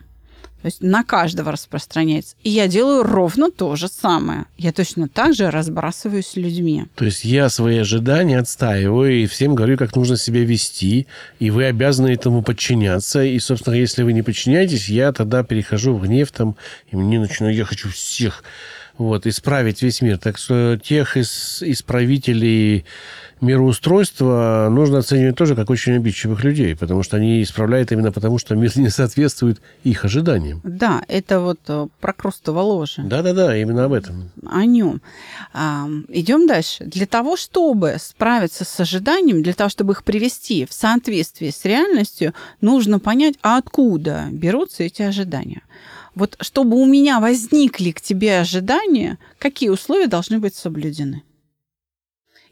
то 0.62 0.66
есть 0.66 0.80
на 0.80 1.02
каждого 1.02 1.50
распространяется, 1.50 2.36
и 2.44 2.50
я 2.50 2.68
делаю 2.68 3.02
ровно 3.02 3.50
то 3.50 3.74
же 3.74 3.88
самое. 3.88 4.46
Я 4.56 4.72
точно 4.72 5.08
так 5.08 5.34
же 5.34 5.50
разбрасываюсь 5.50 6.28
с 6.28 6.36
людьми. 6.36 6.84
То 6.94 7.04
есть 7.04 7.24
я 7.24 7.48
свои 7.48 7.78
ожидания 7.78 8.38
отстаиваю 8.38 9.22
и 9.22 9.26
всем 9.26 9.56
говорю, 9.56 9.76
как 9.76 9.96
нужно 9.96 10.16
себя 10.16 10.44
вести, 10.44 11.08
и 11.40 11.50
вы 11.50 11.64
обязаны 11.64 12.12
этому 12.12 12.42
подчиняться. 12.42 13.24
И, 13.24 13.38
собственно, 13.40 13.74
если 13.74 14.04
вы 14.04 14.12
не 14.12 14.22
подчиняетесь, 14.22 14.88
я 14.88 15.12
тогда 15.12 15.42
перехожу 15.42 15.94
в 15.94 16.02
гнев 16.02 16.30
там, 16.30 16.54
и 16.92 16.96
мне 16.96 17.18
начинаю, 17.18 17.54
я 17.54 17.64
хочу 17.64 17.90
всех 17.90 18.44
вот, 18.98 19.26
исправить 19.26 19.82
весь 19.82 20.02
мир. 20.02 20.18
Так 20.18 20.38
что 20.38 20.78
тех 20.82 21.16
из 21.16 21.62
исправителей 21.62 22.84
мироустройства 23.42 24.68
нужно 24.70 24.98
оценивать 24.98 25.36
тоже 25.36 25.56
как 25.56 25.68
очень 25.68 25.96
обидчивых 25.96 26.44
людей, 26.44 26.76
потому 26.76 27.02
что 27.02 27.16
они 27.16 27.42
исправляют 27.42 27.90
именно 27.90 28.12
потому, 28.12 28.38
что 28.38 28.54
мир 28.54 28.70
не 28.76 28.88
соответствует 28.88 29.60
их 29.82 30.04
ожиданиям. 30.04 30.60
Да, 30.62 31.02
это 31.08 31.40
вот 31.40 31.58
э, 31.66 31.88
про 32.00 32.12
Крустово 32.12 32.60
ложе. 32.60 33.02
Да-да-да, 33.02 33.56
именно 33.56 33.84
об 33.84 33.92
этом. 33.92 34.30
о 34.48 34.64
нем. 34.64 35.02
Идем 35.52 36.46
дальше. 36.46 36.84
Для 36.84 37.06
того, 37.06 37.36
чтобы 37.36 37.96
справиться 37.98 38.64
с 38.64 38.80
ожиданиями, 38.80 39.42
для 39.42 39.54
того, 39.54 39.68
чтобы 39.68 39.92
их 39.94 40.04
привести 40.04 40.64
в 40.64 40.72
соответствие 40.72 41.50
с 41.50 41.64
реальностью, 41.64 42.34
нужно 42.60 43.00
понять, 43.00 43.34
а 43.42 43.58
откуда 43.58 44.26
берутся 44.30 44.84
эти 44.84 45.02
ожидания. 45.02 45.62
Вот 46.14 46.36
чтобы 46.40 46.76
у 46.76 46.86
меня 46.86 47.20
возникли 47.20 47.90
к 47.90 48.00
тебе 48.00 48.40
ожидания, 48.40 49.18
какие 49.38 49.70
условия 49.70 50.06
должны 50.06 50.38
быть 50.38 50.54
соблюдены. 50.54 51.22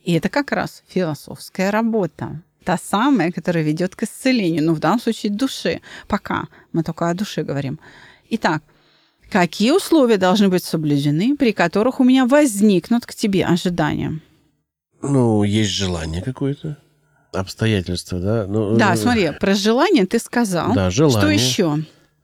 И 0.03 0.12
это 0.12 0.29
как 0.29 0.53
раз 0.53 0.83
философская 0.88 1.70
работа. 1.70 2.42
Та 2.64 2.79
самая, 2.79 3.33
которая 3.33 3.64
ведет 3.64 3.94
к 3.96 4.05
исцелению, 4.05 4.64
ну, 4.64 4.75
в 4.75 4.79
данном 4.79 5.01
случае 5.01 5.33
души. 5.33 5.81
Пока 6.09 6.49
мы 6.73 6.83
только 6.83 7.09
о 7.09 7.14
душе 7.14 7.42
говорим. 7.42 7.79
Итак, 8.31 8.62
Какие 9.31 9.70
условия 9.70 10.16
должны 10.16 10.49
быть 10.49 10.64
соблюдены, 10.64 11.37
при 11.37 11.53
которых 11.53 12.01
у 12.01 12.05
меня 12.05 12.27
возникнут 12.27 13.07
к 13.07 13.14
тебе 13.14 13.44
ожидания? 13.46 14.18
Ну, 15.03 15.44
есть 15.44 15.70
желание 15.70 16.20
какое-то, 16.20 16.79
обстоятельства, 17.33 18.18
да? 18.18 18.46
Ну, 18.49 18.77
Да, 18.77 18.94
э, 18.94 18.96
смотри, 18.96 19.31
про 19.38 19.55
желание 19.55 20.05
ты 20.05 20.18
сказал. 20.18 20.75
Да, 20.75 20.90
Что 20.90 21.11
желание. 21.11 21.35
еще? 21.35 21.79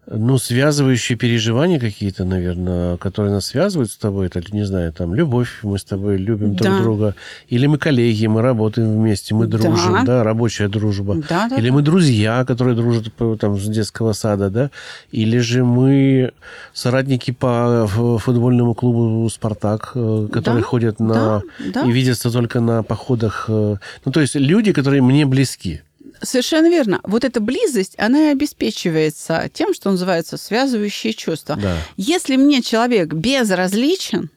Ну, 0.08 0.38
связывающие 0.38 1.18
переживания 1.18 1.80
какие-то, 1.80 2.24
наверное, 2.24 2.96
которые 2.96 3.32
нас 3.32 3.46
связывают 3.46 3.90
с 3.90 3.96
тобой. 3.96 4.26
Это, 4.26 4.40
не 4.52 4.64
знаю, 4.64 4.92
там, 4.92 5.14
любовь, 5.14 5.58
мы 5.64 5.78
с 5.78 5.84
тобой 5.84 6.16
любим 6.16 6.54
друг 6.54 6.70
Да. 6.70 6.80
друга. 6.82 7.14
Или 7.48 7.66
мы 7.66 7.76
коллеги, 7.76 8.26
мы 8.26 8.40
работаем 8.40 8.88
вместе, 8.92 9.34
мы 9.34 9.48
Да. 9.48 9.58
дружим, 9.58 10.04
да, 10.04 10.22
рабочая 10.22 10.68
дружба. 10.68 11.16
Да, 11.28 11.48
да, 11.48 11.56
Или 11.56 11.70
да. 11.70 11.74
мы 11.74 11.82
друзья, 11.82 12.44
которые 12.44 12.76
дружат 12.76 13.12
там, 13.40 13.58
с 13.58 13.66
детского 13.68 14.12
сада, 14.12 14.48
да. 14.48 14.70
Или 15.10 15.38
же 15.38 15.64
мы 15.64 16.30
соратники 16.72 17.32
по 17.32 17.86
футбольному 17.88 18.74
клубу 18.74 19.28
«Спартак», 19.28 19.90
э, 19.96 20.28
которые 20.32 20.62
Да, 20.62 20.68
ходят 20.68 21.00
на... 21.00 21.14
да, 21.14 21.42
да. 21.74 21.82
и 21.82 21.90
видятся 21.90 22.30
только 22.30 22.60
на 22.60 22.84
походах. 22.84 23.46
э, 23.48 23.76
Ну, 24.04 24.12
то 24.12 24.20
есть 24.20 24.36
люди, 24.36 24.72
которые 24.72 25.02
мне 25.02 25.26
близки. 25.26 25.82
Совершенно 26.22 26.68
верно. 26.68 27.00
Вот 27.02 27.24
эта 27.24 27.40
близость, 27.40 27.94
она 27.98 28.28
и 28.28 28.32
обеспечивается 28.32 29.50
тем, 29.52 29.74
что 29.74 29.90
называется 29.90 30.36
связывающие 30.36 31.12
чувства. 31.12 31.56
Да. 31.56 31.78
Если 31.96 32.36
мне 32.36 32.62
человек 32.62 33.12
безразличен, 33.12 34.30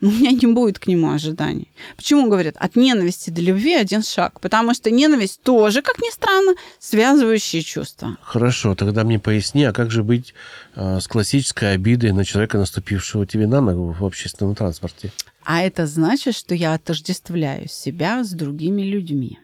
ну, 0.00 0.08
у 0.08 0.12
меня 0.12 0.30
не 0.30 0.46
будет 0.46 0.78
к 0.78 0.86
нему 0.86 1.12
ожиданий. 1.12 1.68
Почему 1.96 2.28
говорят, 2.28 2.56
от 2.58 2.76
ненависти 2.76 3.30
до 3.30 3.40
любви 3.40 3.74
один 3.74 4.02
шаг? 4.02 4.40
Потому 4.40 4.74
что 4.74 4.90
ненависть 4.90 5.42
тоже, 5.42 5.82
как 5.82 5.98
ни 5.98 6.10
странно, 6.12 6.54
связывающие 6.78 7.62
чувства. 7.62 8.16
Хорошо, 8.22 8.74
тогда 8.74 9.04
мне 9.04 9.18
поясни, 9.18 9.64
а 9.64 9.72
как 9.72 9.90
же 9.90 10.02
быть 10.02 10.34
э, 10.74 11.00
с 11.00 11.06
классической 11.06 11.74
обидой 11.74 12.12
на 12.12 12.24
человека, 12.24 12.58
наступившего 12.58 13.26
тебе 13.26 13.46
на 13.46 13.60
ногу 13.60 13.94
в 13.98 14.04
общественном 14.04 14.54
транспорте? 14.54 15.12
А 15.44 15.62
это 15.62 15.86
значит, 15.86 16.36
что 16.36 16.54
я 16.54 16.74
отождествляю 16.74 17.68
себя 17.68 18.24
с 18.24 18.30
другими 18.30 18.82
людьми. 18.82 19.38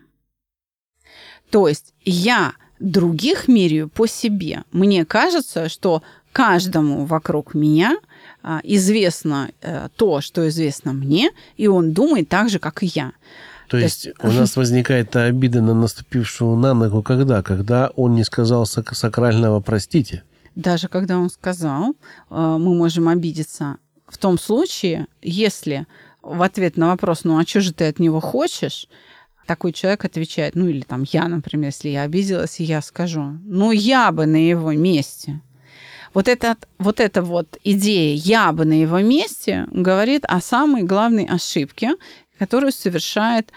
То 1.50 1.68
есть 1.68 1.94
я 2.04 2.52
других 2.80 3.48
меряю 3.48 3.88
по 3.88 4.06
себе. 4.06 4.64
Мне 4.72 5.04
кажется, 5.04 5.68
что 5.68 6.02
каждому 6.32 7.04
вокруг 7.06 7.54
меня 7.54 7.96
а, 8.42 8.60
известно 8.62 9.50
э, 9.60 9.88
то, 9.96 10.20
что 10.20 10.46
известно 10.48 10.92
мне, 10.92 11.30
и 11.56 11.66
он 11.66 11.92
думает 11.92 12.28
так 12.28 12.48
же, 12.50 12.58
как 12.58 12.82
и 12.82 12.86
я. 12.94 13.12
То 13.68 13.72
То 13.72 13.78
есть 13.78 14.06
есть- 14.06 14.16
у 14.24 14.28
нас 14.30 14.56
возникает 14.56 15.10
та 15.10 15.24
обида 15.24 15.60
на 15.60 15.74
наступившего 15.74 16.54
на 16.56 16.74
ногу 16.74 17.02
когда? 17.02 17.42
Когда 17.42 17.90
он 17.96 18.14
не 18.14 18.24
сказал 18.24 18.64
сак- 18.64 18.94
сакрального 18.94 19.60
«простите». 19.60 20.22
Даже 20.54 20.88
когда 20.88 21.18
он 21.18 21.30
сказал, 21.30 21.90
э, 21.90 21.94
мы 22.30 22.74
можем 22.74 23.08
обидеться 23.08 23.76
в 24.06 24.18
том 24.18 24.38
случае, 24.38 25.06
если 25.22 25.86
в 26.22 26.42
ответ 26.42 26.76
на 26.76 26.88
вопрос, 26.88 27.24
ну 27.24 27.38
а 27.38 27.44
что 27.46 27.60
же 27.60 27.72
ты 27.72 27.86
от 27.88 27.98
него 27.98 28.20
хочешь, 28.20 28.88
такой 29.48 29.72
человек 29.72 30.04
отвечает, 30.04 30.54
ну 30.54 30.68
или 30.68 30.82
там 30.82 31.04
я, 31.10 31.26
например, 31.26 31.68
если 31.68 31.88
я 31.88 32.02
обиделась, 32.02 32.60
я 32.60 32.82
скажу, 32.82 33.38
ну 33.44 33.72
я 33.72 34.12
бы 34.12 34.26
на 34.26 34.36
его 34.36 34.72
месте. 34.72 35.40
Вот, 36.12 36.28
этот, 36.28 36.68
вот 36.78 37.00
эта 37.00 37.22
вот 37.22 37.58
идея 37.64 38.14
«я 38.14 38.52
бы 38.52 38.64
на 38.64 38.80
его 38.80 38.98
месте» 39.00 39.66
говорит 39.70 40.24
о 40.26 40.40
самой 40.40 40.82
главной 40.82 41.24
ошибке, 41.24 41.92
которую 42.38 42.72
совершает 42.72 43.52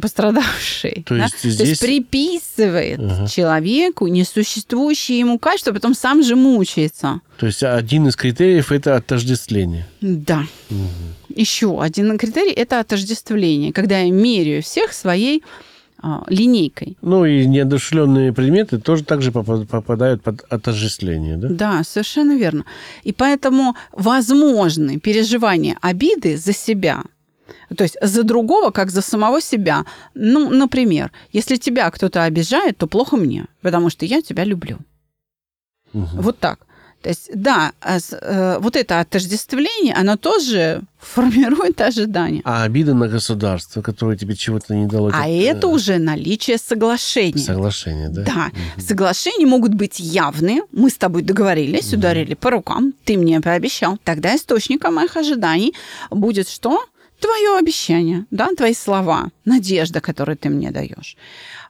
пострадавший. 0.00 1.04
То 1.06 1.16
да? 1.16 1.24
есть 1.24 1.42
То 1.42 1.48
здесь- 1.50 1.68
есть 1.68 1.80
приписывает 1.80 2.98
Ага. 2.98 3.26
человеку 3.26 4.06
несуществующие 4.08 5.18
ему 5.20 5.38
качества, 5.38 5.72
потом 5.72 5.94
сам 5.94 6.22
же 6.22 6.36
мучается. 6.36 7.20
То 7.38 7.46
есть 7.46 7.62
один 7.62 8.08
из 8.08 8.16
критериев– 8.16 8.72
это 8.72 8.96
отождествление. 8.96 9.86
Да. 10.00 10.44
Еще 11.28 11.80
один 11.80 12.18
критерий– 12.18 12.50
это 12.56 12.80
отождествление, 12.80 13.72
когда 13.72 13.98
я 14.00 14.10
меряю 14.10 14.62
всех 14.62 14.92
своей 14.92 15.42
а, 16.02 16.24
линейкой. 16.28 16.96
Ну 17.02 17.26
и 17.26 17.44
неодушевленные 17.46 18.32
предметы 18.32 18.78
тоже 18.78 19.04
также 19.04 19.30
попа- 19.32 19.66
попадают 19.66 20.22
под 20.22 20.42
отождествление, 20.48 21.36
да? 21.36 21.48
Да, 21.50 21.82
совершенно 21.84 22.38
верно. 22.38 22.64
И 23.04 23.12
поэтому 23.12 23.76
возможны 23.92 24.98
переживания 24.98 25.76
обиды 25.82 26.38
за 26.38 26.54
себя. 26.54 27.02
То 27.76 27.84
есть 27.84 27.96
за 28.02 28.22
другого, 28.22 28.70
как 28.70 28.90
за 28.90 29.02
самого 29.02 29.40
себя. 29.40 29.84
Ну, 30.14 30.50
например, 30.50 31.12
если 31.32 31.56
тебя 31.56 31.90
кто-то 31.90 32.24
обижает, 32.24 32.78
то 32.78 32.86
плохо 32.86 33.16
мне, 33.16 33.46
потому 33.62 33.90
что 33.90 34.06
я 34.06 34.22
тебя 34.22 34.44
люблю. 34.44 34.78
Мгм. 35.92 36.20
Вот 36.20 36.38
так. 36.38 36.66
То 37.02 37.08
есть, 37.08 37.30
да, 37.34 37.72
а 37.80 37.98
э, 37.98 38.58
вот 38.60 38.76
это 38.76 39.00
отождествление, 39.00 39.94
оно 39.94 40.16
тоже 40.16 40.82
формирует 40.98 41.80
ожидания. 41.80 42.42
А 42.44 42.64
обида 42.64 42.92
на 42.94 43.08
государство, 43.08 43.80
которое 43.80 44.18
тебе 44.18 44.36
чего-то 44.36 44.74
не 44.74 44.86
дало. 44.86 45.08
А 45.08 45.12
как, 45.12 45.26
это 45.26 45.66
э, 45.66 45.70
уже 45.70 45.98
наличие 45.98 46.58
соглашения. 46.58 47.38
Соглашение, 47.38 48.10
да? 48.10 48.24
Да, 48.24 48.50
соглашения 48.76 49.46
могут 49.46 49.72
быть 49.72 49.98
явные. 49.98 50.60
Мы 50.72 50.90
с 50.90 50.96
тобой 50.96 51.22
договорились, 51.22 51.94
ударили 51.94 52.34
по 52.34 52.50
рукам, 52.50 52.92
ты 53.04 53.16
мне 53.16 53.40
пообещал. 53.40 53.98
Тогда 54.04 54.36
источником 54.36 54.96
моих 54.96 55.16
ожиданий 55.16 55.74
будет 56.10 56.50
что? 56.50 56.84
Твое 57.20 57.58
обещание, 57.58 58.26
да, 58.30 58.48
твои 58.56 58.74
слова, 58.74 59.30
надежда, 59.44 60.00
которую 60.00 60.36
ты 60.36 60.48
мне 60.48 60.70
даешь. 60.70 61.16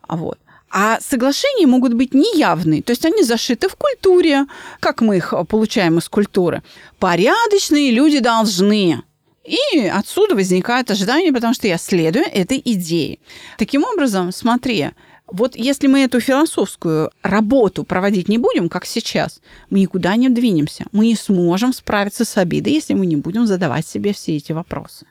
А 0.06 0.16
Вот. 0.16 0.38
А 0.72 1.00
соглашения 1.00 1.66
могут 1.66 1.94
быть 1.94 2.14
неявные, 2.14 2.80
то 2.80 2.92
есть 2.92 3.04
они 3.04 3.24
зашиты 3.24 3.68
в 3.68 3.74
культуре, 3.74 4.46
как 4.78 5.00
мы 5.00 5.16
их 5.16 5.34
получаем 5.48 5.98
из 5.98 6.08
культуры. 6.08 6.62
Порядочные 7.00 7.90
люди 7.90 8.20
должны. 8.20 9.02
И 9.44 9.80
отсюда 9.92 10.36
возникает 10.36 10.88
ожидание, 10.90 11.32
потому 11.32 11.54
что 11.54 11.66
я 11.66 11.76
следую 11.76 12.24
этой 12.24 12.62
идее. 12.64 13.18
Таким 13.58 13.82
образом, 13.82 14.30
смотри, 14.30 14.90
вот 15.26 15.56
если 15.56 15.88
мы 15.88 16.04
эту 16.04 16.20
философскую 16.20 17.10
работу 17.22 17.82
проводить 17.82 18.28
не 18.28 18.38
будем, 18.38 18.68
как 18.68 18.86
сейчас, 18.86 19.40
мы 19.70 19.80
никуда 19.80 20.14
не 20.14 20.28
двинемся. 20.28 20.84
Мы 20.92 21.06
не 21.06 21.16
сможем 21.16 21.72
справиться 21.72 22.24
с 22.24 22.36
обидой, 22.36 22.74
если 22.74 22.94
мы 22.94 23.06
не 23.06 23.16
будем 23.16 23.46
задавать 23.46 23.86
себе 23.86 24.12
все 24.12 24.36
эти 24.36 24.52
вопросы. 24.52 25.06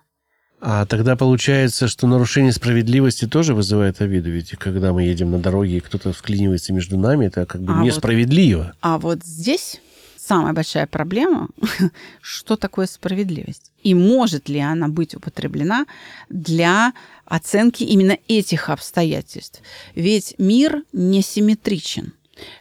А 0.62 0.86
тогда 0.86 1.16
получается, 1.16 1.88
что 1.88 2.06
нарушение 2.08 2.52
справедливости 2.52 3.26
тоже 3.26 3.54
вызывает 3.54 4.02
обиду. 4.02 4.30
Ведь 4.30 4.52
когда 4.52 4.92
мы 4.92 5.04
едем 5.04 5.32
на 5.32 5.40
дороге, 5.40 5.78
и 5.78 5.80
кто-то 5.80 6.12
вклинивается 6.12 6.74
между 6.74 6.98
нами, 6.98 7.28
это 7.28 7.46
как 7.46 7.62
бы 7.62 7.74
А 7.74 7.78
вот- 7.78 7.86
несправедливо. 7.86 8.74
А 8.82 8.98
вот 8.98 9.24
здесь 9.24 9.80
самая 10.18 10.54
большая 10.54 10.86
проблема, 10.86 11.48
что 12.22 12.56
такое 12.58 12.88
справедливость. 12.88 13.72
И 13.84 13.94
может 13.94 14.50
ли 14.50 14.60
она 14.60 14.90
быть 14.90 15.16
употреблена 15.16 15.86
для 16.30 16.94
оценки 17.26 17.84
именно 17.84 18.18
этих 18.28 18.70
обстоятельств. 18.70 19.62
Ведь 19.96 20.36
мир 20.38 20.84
несимметричен. 20.92 22.14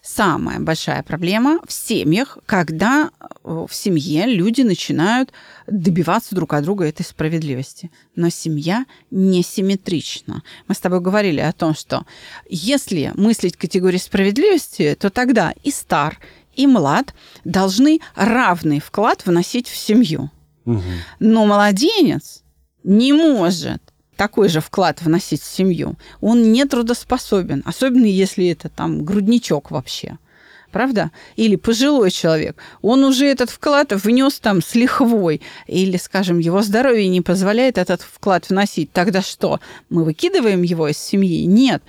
Самая 0.03 0.61
большая 0.61 1.03
проблема 1.03 1.61
в 1.67 1.73
семьях, 1.73 2.39
когда 2.47 3.11
э, 3.21 3.67
в 3.69 3.75
семье 3.75 4.27
люди 4.27 4.63
начинают 4.63 5.33
добиваться 5.67 6.35
друг 6.35 6.55
от 6.55 6.65
друга 6.65 6.87
этой 6.87 7.05
справедливости. 7.05 7.91
Но 8.17 8.29
семья 8.29 8.87
несимметрична. 9.11 10.43
Мы 10.67 10.75
с 10.75 10.79
тобой 10.79 11.01
говорили 11.01 11.41
о 11.41 11.53
том, 11.53 11.75
что 11.75 12.07
если 12.49 13.13
мыслить 13.15 13.57
категории 13.57 13.99
справедливости, 13.99 14.97
то 14.99 15.11
тогда 15.11 15.55
и 15.63 15.71
стар, 15.71 16.19
и 16.55 16.67
млад 16.67 17.15
должны 17.45 18.01
равный 18.15 18.81
вклад 18.81 19.25
вносить 19.25 19.69
в 19.69 19.77
семью. 19.77 20.31
Мгм. 20.65 20.83
Но 21.21 21.47
младенец 21.47 22.43
не 22.83 23.13
может 23.13 23.83
такой 24.19 24.49
же 24.49 24.61
вклад 24.61 25.01
вносить 25.01 25.41
в 25.41 25.47
семью. 25.47 25.97
Он 26.21 26.53
не 26.53 26.65
трудоспособен, 26.67 27.63
особенно 27.65 28.05
если 28.05 28.49
это 28.49 28.69
там 28.69 29.05
грудничок 29.05 29.71
вообще. 29.71 30.19
Правда? 30.73 31.13
Или 31.37 31.57
пожилой 31.57 32.11
человек. 32.11 32.59
Он 32.83 33.05
уже 33.05 33.27
этот 33.27 33.49
вклад 33.49 33.93
внес 33.93 34.39
там 34.39 34.61
с 34.61 34.75
лихвой. 34.75 35.41
Или, 35.67 35.97
скажем, 35.97 36.41
его 36.41 36.61
здоровье 36.63 37.09
не 37.09 37.23
позволяет 37.23 37.79
этот 37.79 38.03
вклад 38.03 38.51
вносить. 38.51 38.93
Тогда 38.93 39.23
что? 39.23 39.61
Мы 39.89 40.05
выкидываем 40.05 40.63
его 40.63 40.89
из 40.89 40.99
семьи? 40.99 41.47
Нет. 41.47 41.83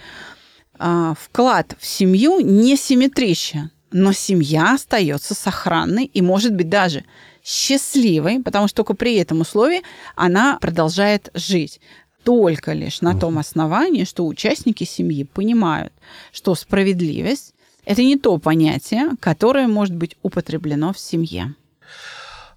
А, 0.77 1.15
вклад 1.19 1.75
в 1.77 1.85
семью 1.85 2.39
несимметричен. 2.39 3.71
Но 3.91 4.13
семья 4.13 4.75
остается 4.75 5.33
сохранной 5.33 6.05
и 6.05 6.21
может 6.21 6.53
быть 6.53 6.69
даже 6.69 7.03
счастливой, 7.43 8.41
потому 8.41 8.67
что 8.67 8.77
только 8.77 8.93
при 8.93 9.15
этом 9.15 9.41
условии 9.41 9.81
она 10.15 10.57
продолжает 10.61 11.31
жить. 11.33 11.81
Только 12.29 12.73
лишь 12.73 13.01
на 13.01 13.17
том 13.17 13.39
основании, 13.39 14.03
что 14.03 14.27
участники 14.27 14.83
семьи 14.83 15.23
понимают, 15.23 15.91
что 16.31 16.53
справедливость– 16.53 17.55
это 17.85 18.03
не 18.03 18.17
то 18.17 18.37
понятие, 18.37 19.13
которое 19.19 19.67
может 19.67 19.95
быть 19.95 20.15
употреблено 20.21 20.93
в 20.93 20.99
семье. 20.99 21.55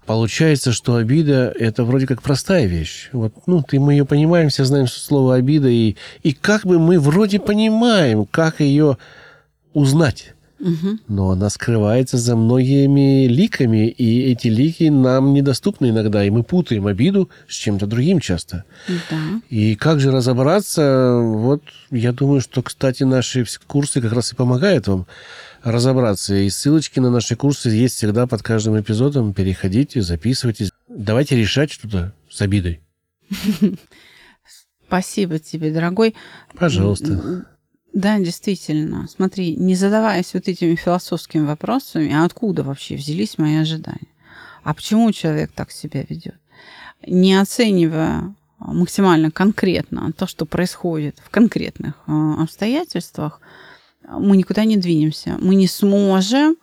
Получается, 0.05 0.73
что 0.73 0.97
обида– 0.97 1.51
это 1.59 1.85
вроде 1.85 2.05
как 2.05 2.21
простая 2.21 2.67
вещь. 2.67 3.09
Вот, 3.13 3.33
ну, 3.47 3.63
ты, 3.63 3.79
мы 3.79 3.93
ее 3.93 4.05
понимаем, 4.05 4.49
все 4.49 4.63
знаем 4.63 4.85
слово 4.85 5.37
обида, 5.37 5.69
и, 5.69 5.95
и 6.21 6.33
как 6.33 6.67
бы 6.67 6.77
мы 6.77 6.99
вроде 6.99 7.39
понимаем, 7.39 8.25
как 8.25 8.59
ее 8.59 8.99
узнать. 9.73 10.35
Но 11.07 11.31
она 11.31 11.49
скрывается 11.49 12.17
за 12.17 12.35
многими 12.35 13.27
ликами, 13.27 13.87
и 13.87 14.31
эти 14.31 14.47
лики 14.47 14.85
нам 14.85 15.33
недоступны 15.33 15.89
иногда, 15.89 16.23
и 16.23 16.29
мы 16.29 16.43
путаем 16.43 16.87
обиду 16.87 17.29
с 17.47 17.55
чем-то 17.55 17.85
другим 17.85 18.19
часто. 18.19 18.63
Да. 18.87 19.17
И 19.49 19.75
как 19.75 19.99
же 19.99 20.11
разобраться? 20.11 21.19
Вот 21.21 21.63
я 21.91 22.11
думаю, 22.11 22.41
что, 22.41 22.61
кстати, 22.61 23.03
наши 23.03 23.45
курсы 23.67 24.01
как 24.01 24.13
раз 24.13 24.31
и 24.31 24.35
помогают 24.35 24.87
вам 24.87 25.05
разобраться. 25.63 26.35
И 26.35 26.49
ссылочки 26.49 26.99
на 26.99 27.09
наши 27.09 27.35
курсы 27.35 27.69
есть 27.69 27.95
всегда 27.95 28.27
под 28.27 28.41
каждым 28.43 28.79
эпизодом. 28.79 29.33
Переходите, 29.33 30.01
записывайтесь. 30.01 30.71
Давайте 30.87 31.35
решать 31.35 31.71
что-то 31.71 32.13
с 32.29 32.41
обидой. 32.41 32.81
Спасибо 34.87 35.39
тебе, 35.39 35.73
дорогой. 35.73 36.15
Пожалуйста. 36.53 37.45
Да, 37.93 38.17
действительно. 38.17 39.07
Смотри, 39.07 39.55
не 39.55 39.75
задаваясь 39.75 40.33
вот 40.33 40.47
этими 40.47 40.75
философскими 40.75 41.45
вопросами, 41.45 42.11
а 42.11 42.25
откуда 42.25 42.63
вообще 42.63 42.95
взялись 42.95 43.37
мои 43.37 43.57
ожидания? 43.57 44.07
А 44.63 44.73
почему 44.73 45.11
человек 45.11 45.51
так 45.53 45.71
себя 45.71 46.03
ведет? 46.09 46.35
Не 47.05 47.35
оценивая 47.39 48.33
максимально 48.57 49.29
конкретно 49.29 50.11
то, 50.13 50.25
что 50.25 50.45
происходит 50.45 51.21
в 51.23 51.29
конкретных 51.29 51.95
э, 52.07 52.11
обстоятельствах, 52.39 53.41
мы 54.09 54.37
никуда 54.37 54.65
не 54.65 54.77
двинемся. 54.77 55.37
Мы 55.39 55.55
не 55.55 55.67
сможем 55.67 56.55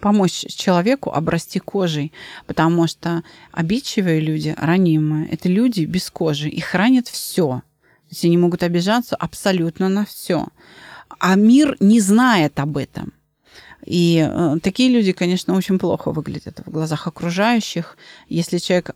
помочь 0.00 0.46
человеку 0.48 1.10
обрасти 1.10 1.58
кожей, 1.58 2.12
потому 2.46 2.86
что 2.86 3.22
обидчивые 3.52 4.20
люди, 4.20 4.54
ранимые, 4.56 5.28
это 5.28 5.48
люди 5.48 5.84
без 5.84 6.10
кожи, 6.10 6.48
их 6.48 6.74
ранит 6.74 7.08
все. 7.08 7.62
Есть 8.10 8.24
они 8.24 8.38
могут 8.38 8.62
обижаться 8.62 9.16
абсолютно 9.16 9.88
на 9.88 10.04
все. 10.04 10.46
А 11.18 11.34
мир 11.34 11.76
не 11.80 12.00
знает 12.00 12.58
об 12.60 12.76
этом. 12.76 13.12
И 13.84 14.26
э, 14.28 14.56
такие 14.62 14.90
люди, 14.90 15.12
конечно, 15.12 15.54
очень 15.54 15.78
плохо 15.78 16.10
выглядят 16.10 16.60
в 16.66 16.70
глазах 16.70 17.06
окружающих. 17.06 17.96
Если 18.28 18.58
человек 18.58 18.90
э, 18.90 18.94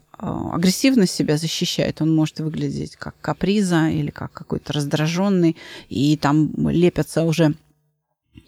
агрессивно 0.52 1.06
себя 1.06 1.36
защищает, 1.38 2.02
он 2.02 2.14
может 2.14 2.40
выглядеть 2.40 2.96
как 2.96 3.14
каприза 3.20 3.88
или 3.88 4.10
как 4.10 4.32
какой-то 4.32 4.72
раздраженный, 4.74 5.56
и 5.88 6.16
там 6.16 6.68
лепятся 6.68 7.22
уже 7.22 7.54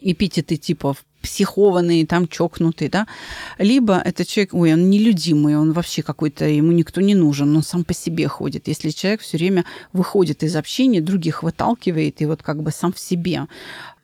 эпитеты 0.01 0.57
типа 0.57 0.97
психованный, 1.25 2.07
там 2.07 2.29
чокнутый, 2.29 2.89
да, 2.89 3.07
либо 3.59 3.97
это 3.97 4.25
человек, 4.25 4.55
ой, 4.55 4.75
он 4.75 4.91
нелюдимый, 4.91 5.57
он 5.57 5.73
вообще 5.73 6.03
какой-то, 6.03 6.45
ему 6.45 6.73
никто 6.73 7.01
не 7.01 7.15
нужен, 7.15 7.57
он 7.57 7.63
сам 7.63 7.85
по 7.85 7.95
себе 7.95 8.29
ходит. 8.29 8.69
Если 8.69 8.91
человек 8.91 9.23
все 9.23 9.39
время 9.39 9.65
выходит 9.93 10.43
из 10.43 10.55
общения, 10.57 11.01
других 11.01 11.43
выталкивает, 11.43 12.21
и 12.21 12.27
вот 12.27 12.43
как 12.43 12.63
бы 12.63 12.71
сам 12.71 12.93
в 12.93 12.99
себе. 12.99 13.47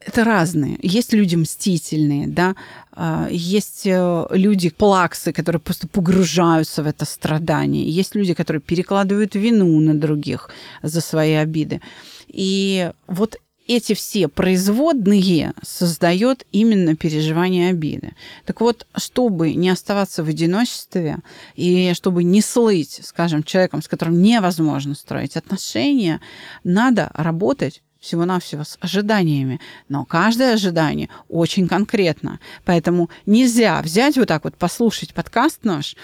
Это 0.07 0.25
разные. 0.25 0.79
Есть 0.83 1.13
люди 1.13 1.37
мстительные, 1.37 2.27
да, 2.27 2.55
а, 2.93 3.29
есть 3.31 3.83
э, 3.85 4.27
люди 4.31 4.71
плаксы, 4.71 5.33
которые 5.33 5.61
просто 5.61 5.89
погружаются 5.89 6.83
в 6.83 6.87
это 6.87 7.05
страдание. 7.05 7.85
Есть 8.01 8.15
люди, 8.15 8.33
которые 8.33 8.63
перекладывают 8.63 9.35
вину 9.35 9.79
на 9.81 9.95
других 9.95 10.49
за 10.83 11.03
свои 11.03 11.35
обиды. 11.35 11.83
И 12.29 12.91
вот 13.07 13.37
эти 13.71 13.95
все 13.95 14.27
производные 14.27 15.53
создает 15.63 16.45
именно 16.51 16.97
переживание 16.97 17.71
обиды. 17.71 18.15
Так 18.45 18.61
вот, 18.61 18.85
чтобы 18.97 19.55
не 19.55 19.71
оставаться 19.71 20.25
в 20.25 20.29
одиночестве 20.29 21.19
и 21.55 21.93
чтобы 21.95 22.25
не 22.25 22.41
слыть, 22.41 23.01
скажем, 23.05 23.45
человеком, 23.45 23.81
с 23.81 23.87
которым 23.87 24.21
невозможно 24.21 24.97
строить 24.97 25.37
отношения, 25.37 26.21
надо 26.65 27.13
работать 27.15 27.83
всего-навсего 28.01 28.65
с 28.65 28.77
ожиданиями. 28.81 29.61
Но 29.89 30.05
каждое 30.05 30.55
ожидание 30.55 31.09
очень 31.29 31.69
конкретно. 31.69 32.41
Поэтому 32.65 33.09
нельзя 33.25 33.81
взять 33.83 34.17
вот 34.17 34.27
так 34.27 34.43
вот, 34.43 34.57
послушать 34.57 35.15
подкаст 35.15 35.61
наш 35.63 35.95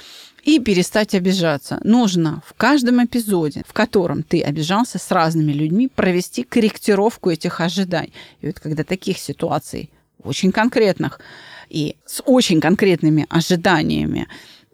и 0.46 0.60
перестать 0.60 1.12
обижаться. 1.14 1.80
Нужно 1.82 2.40
в 2.46 2.54
каждом 2.54 3.04
эпизоде, 3.04 3.64
в 3.66 3.72
котором 3.72 4.22
ты 4.22 4.40
обижался 4.40 4.98
с 4.98 5.10
разными 5.10 5.52
людьми, 5.52 5.88
провести 5.88 6.44
корректировку 6.44 7.30
этих 7.30 7.60
ожиданий. 7.60 8.12
И 8.40 8.46
вот 8.46 8.60
когда 8.60 8.84
таких 8.84 9.18
ситуаций 9.18 9.90
очень 10.22 10.52
конкретных 10.52 11.20
и 11.68 11.96
с 12.06 12.22
очень 12.24 12.60
конкретными 12.60 13.26
ожиданиями 13.28 14.28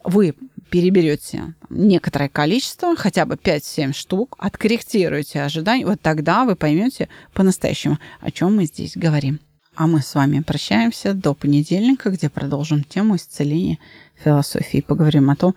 вы 0.04 0.35
переберете 0.68 1.54
некоторое 1.70 2.28
количество, 2.28 2.94
хотя 2.94 3.24
бы 3.24 3.37
5-7 3.37 3.94
штук, 3.94 4.37
откорректируете 4.38 5.40
ожидания, 5.40 5.87
вот 5.87 6.02
тогда 6.02 6.44
вы 6.44 6.54
поймете 6.54 7.08
по-настоящему, 7.32 7.98
о 8.20 8.30
чем 8.30 8.56
мы 8.56 8.66
здесь 8.66 8.94
говорим. 8.94 9.40
А 9.74 9.87
мы 9.87 10.02
с 10.02 10.14
вами 10.14 10.40
прощаемся 10.40 11.14
до 11.14 11.35
понедельника, 11.35 12.11
где 12.11 12.28
продолжим 12.28 12.85
тему 12.85 13.16
исцеления 13.16 13.78
философии. 14.22 14.85
Поговорим 14.87 15.30
о 15.30 15.37
том, 15.37 15.54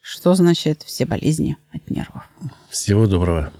что 0.00 0.34
значит 0.34 0.82
все 0.84 1.04
болезни 1.04 1.56
от 1.72 1.90
нервов. 1.90 2.22
Всего 2.70 3.08
доброго. 3.08 3.52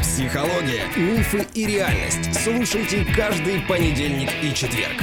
Психология, 0.00 0.86
мифы 0.96 1.46
и 1.54 1.66
реальность. 1.66 2.34
Слушайте 2.42 3.06
каждый 3.16 3.60
понедельник 3.60 4.30
и 4.42 4.52
четверг. 4.54 5.02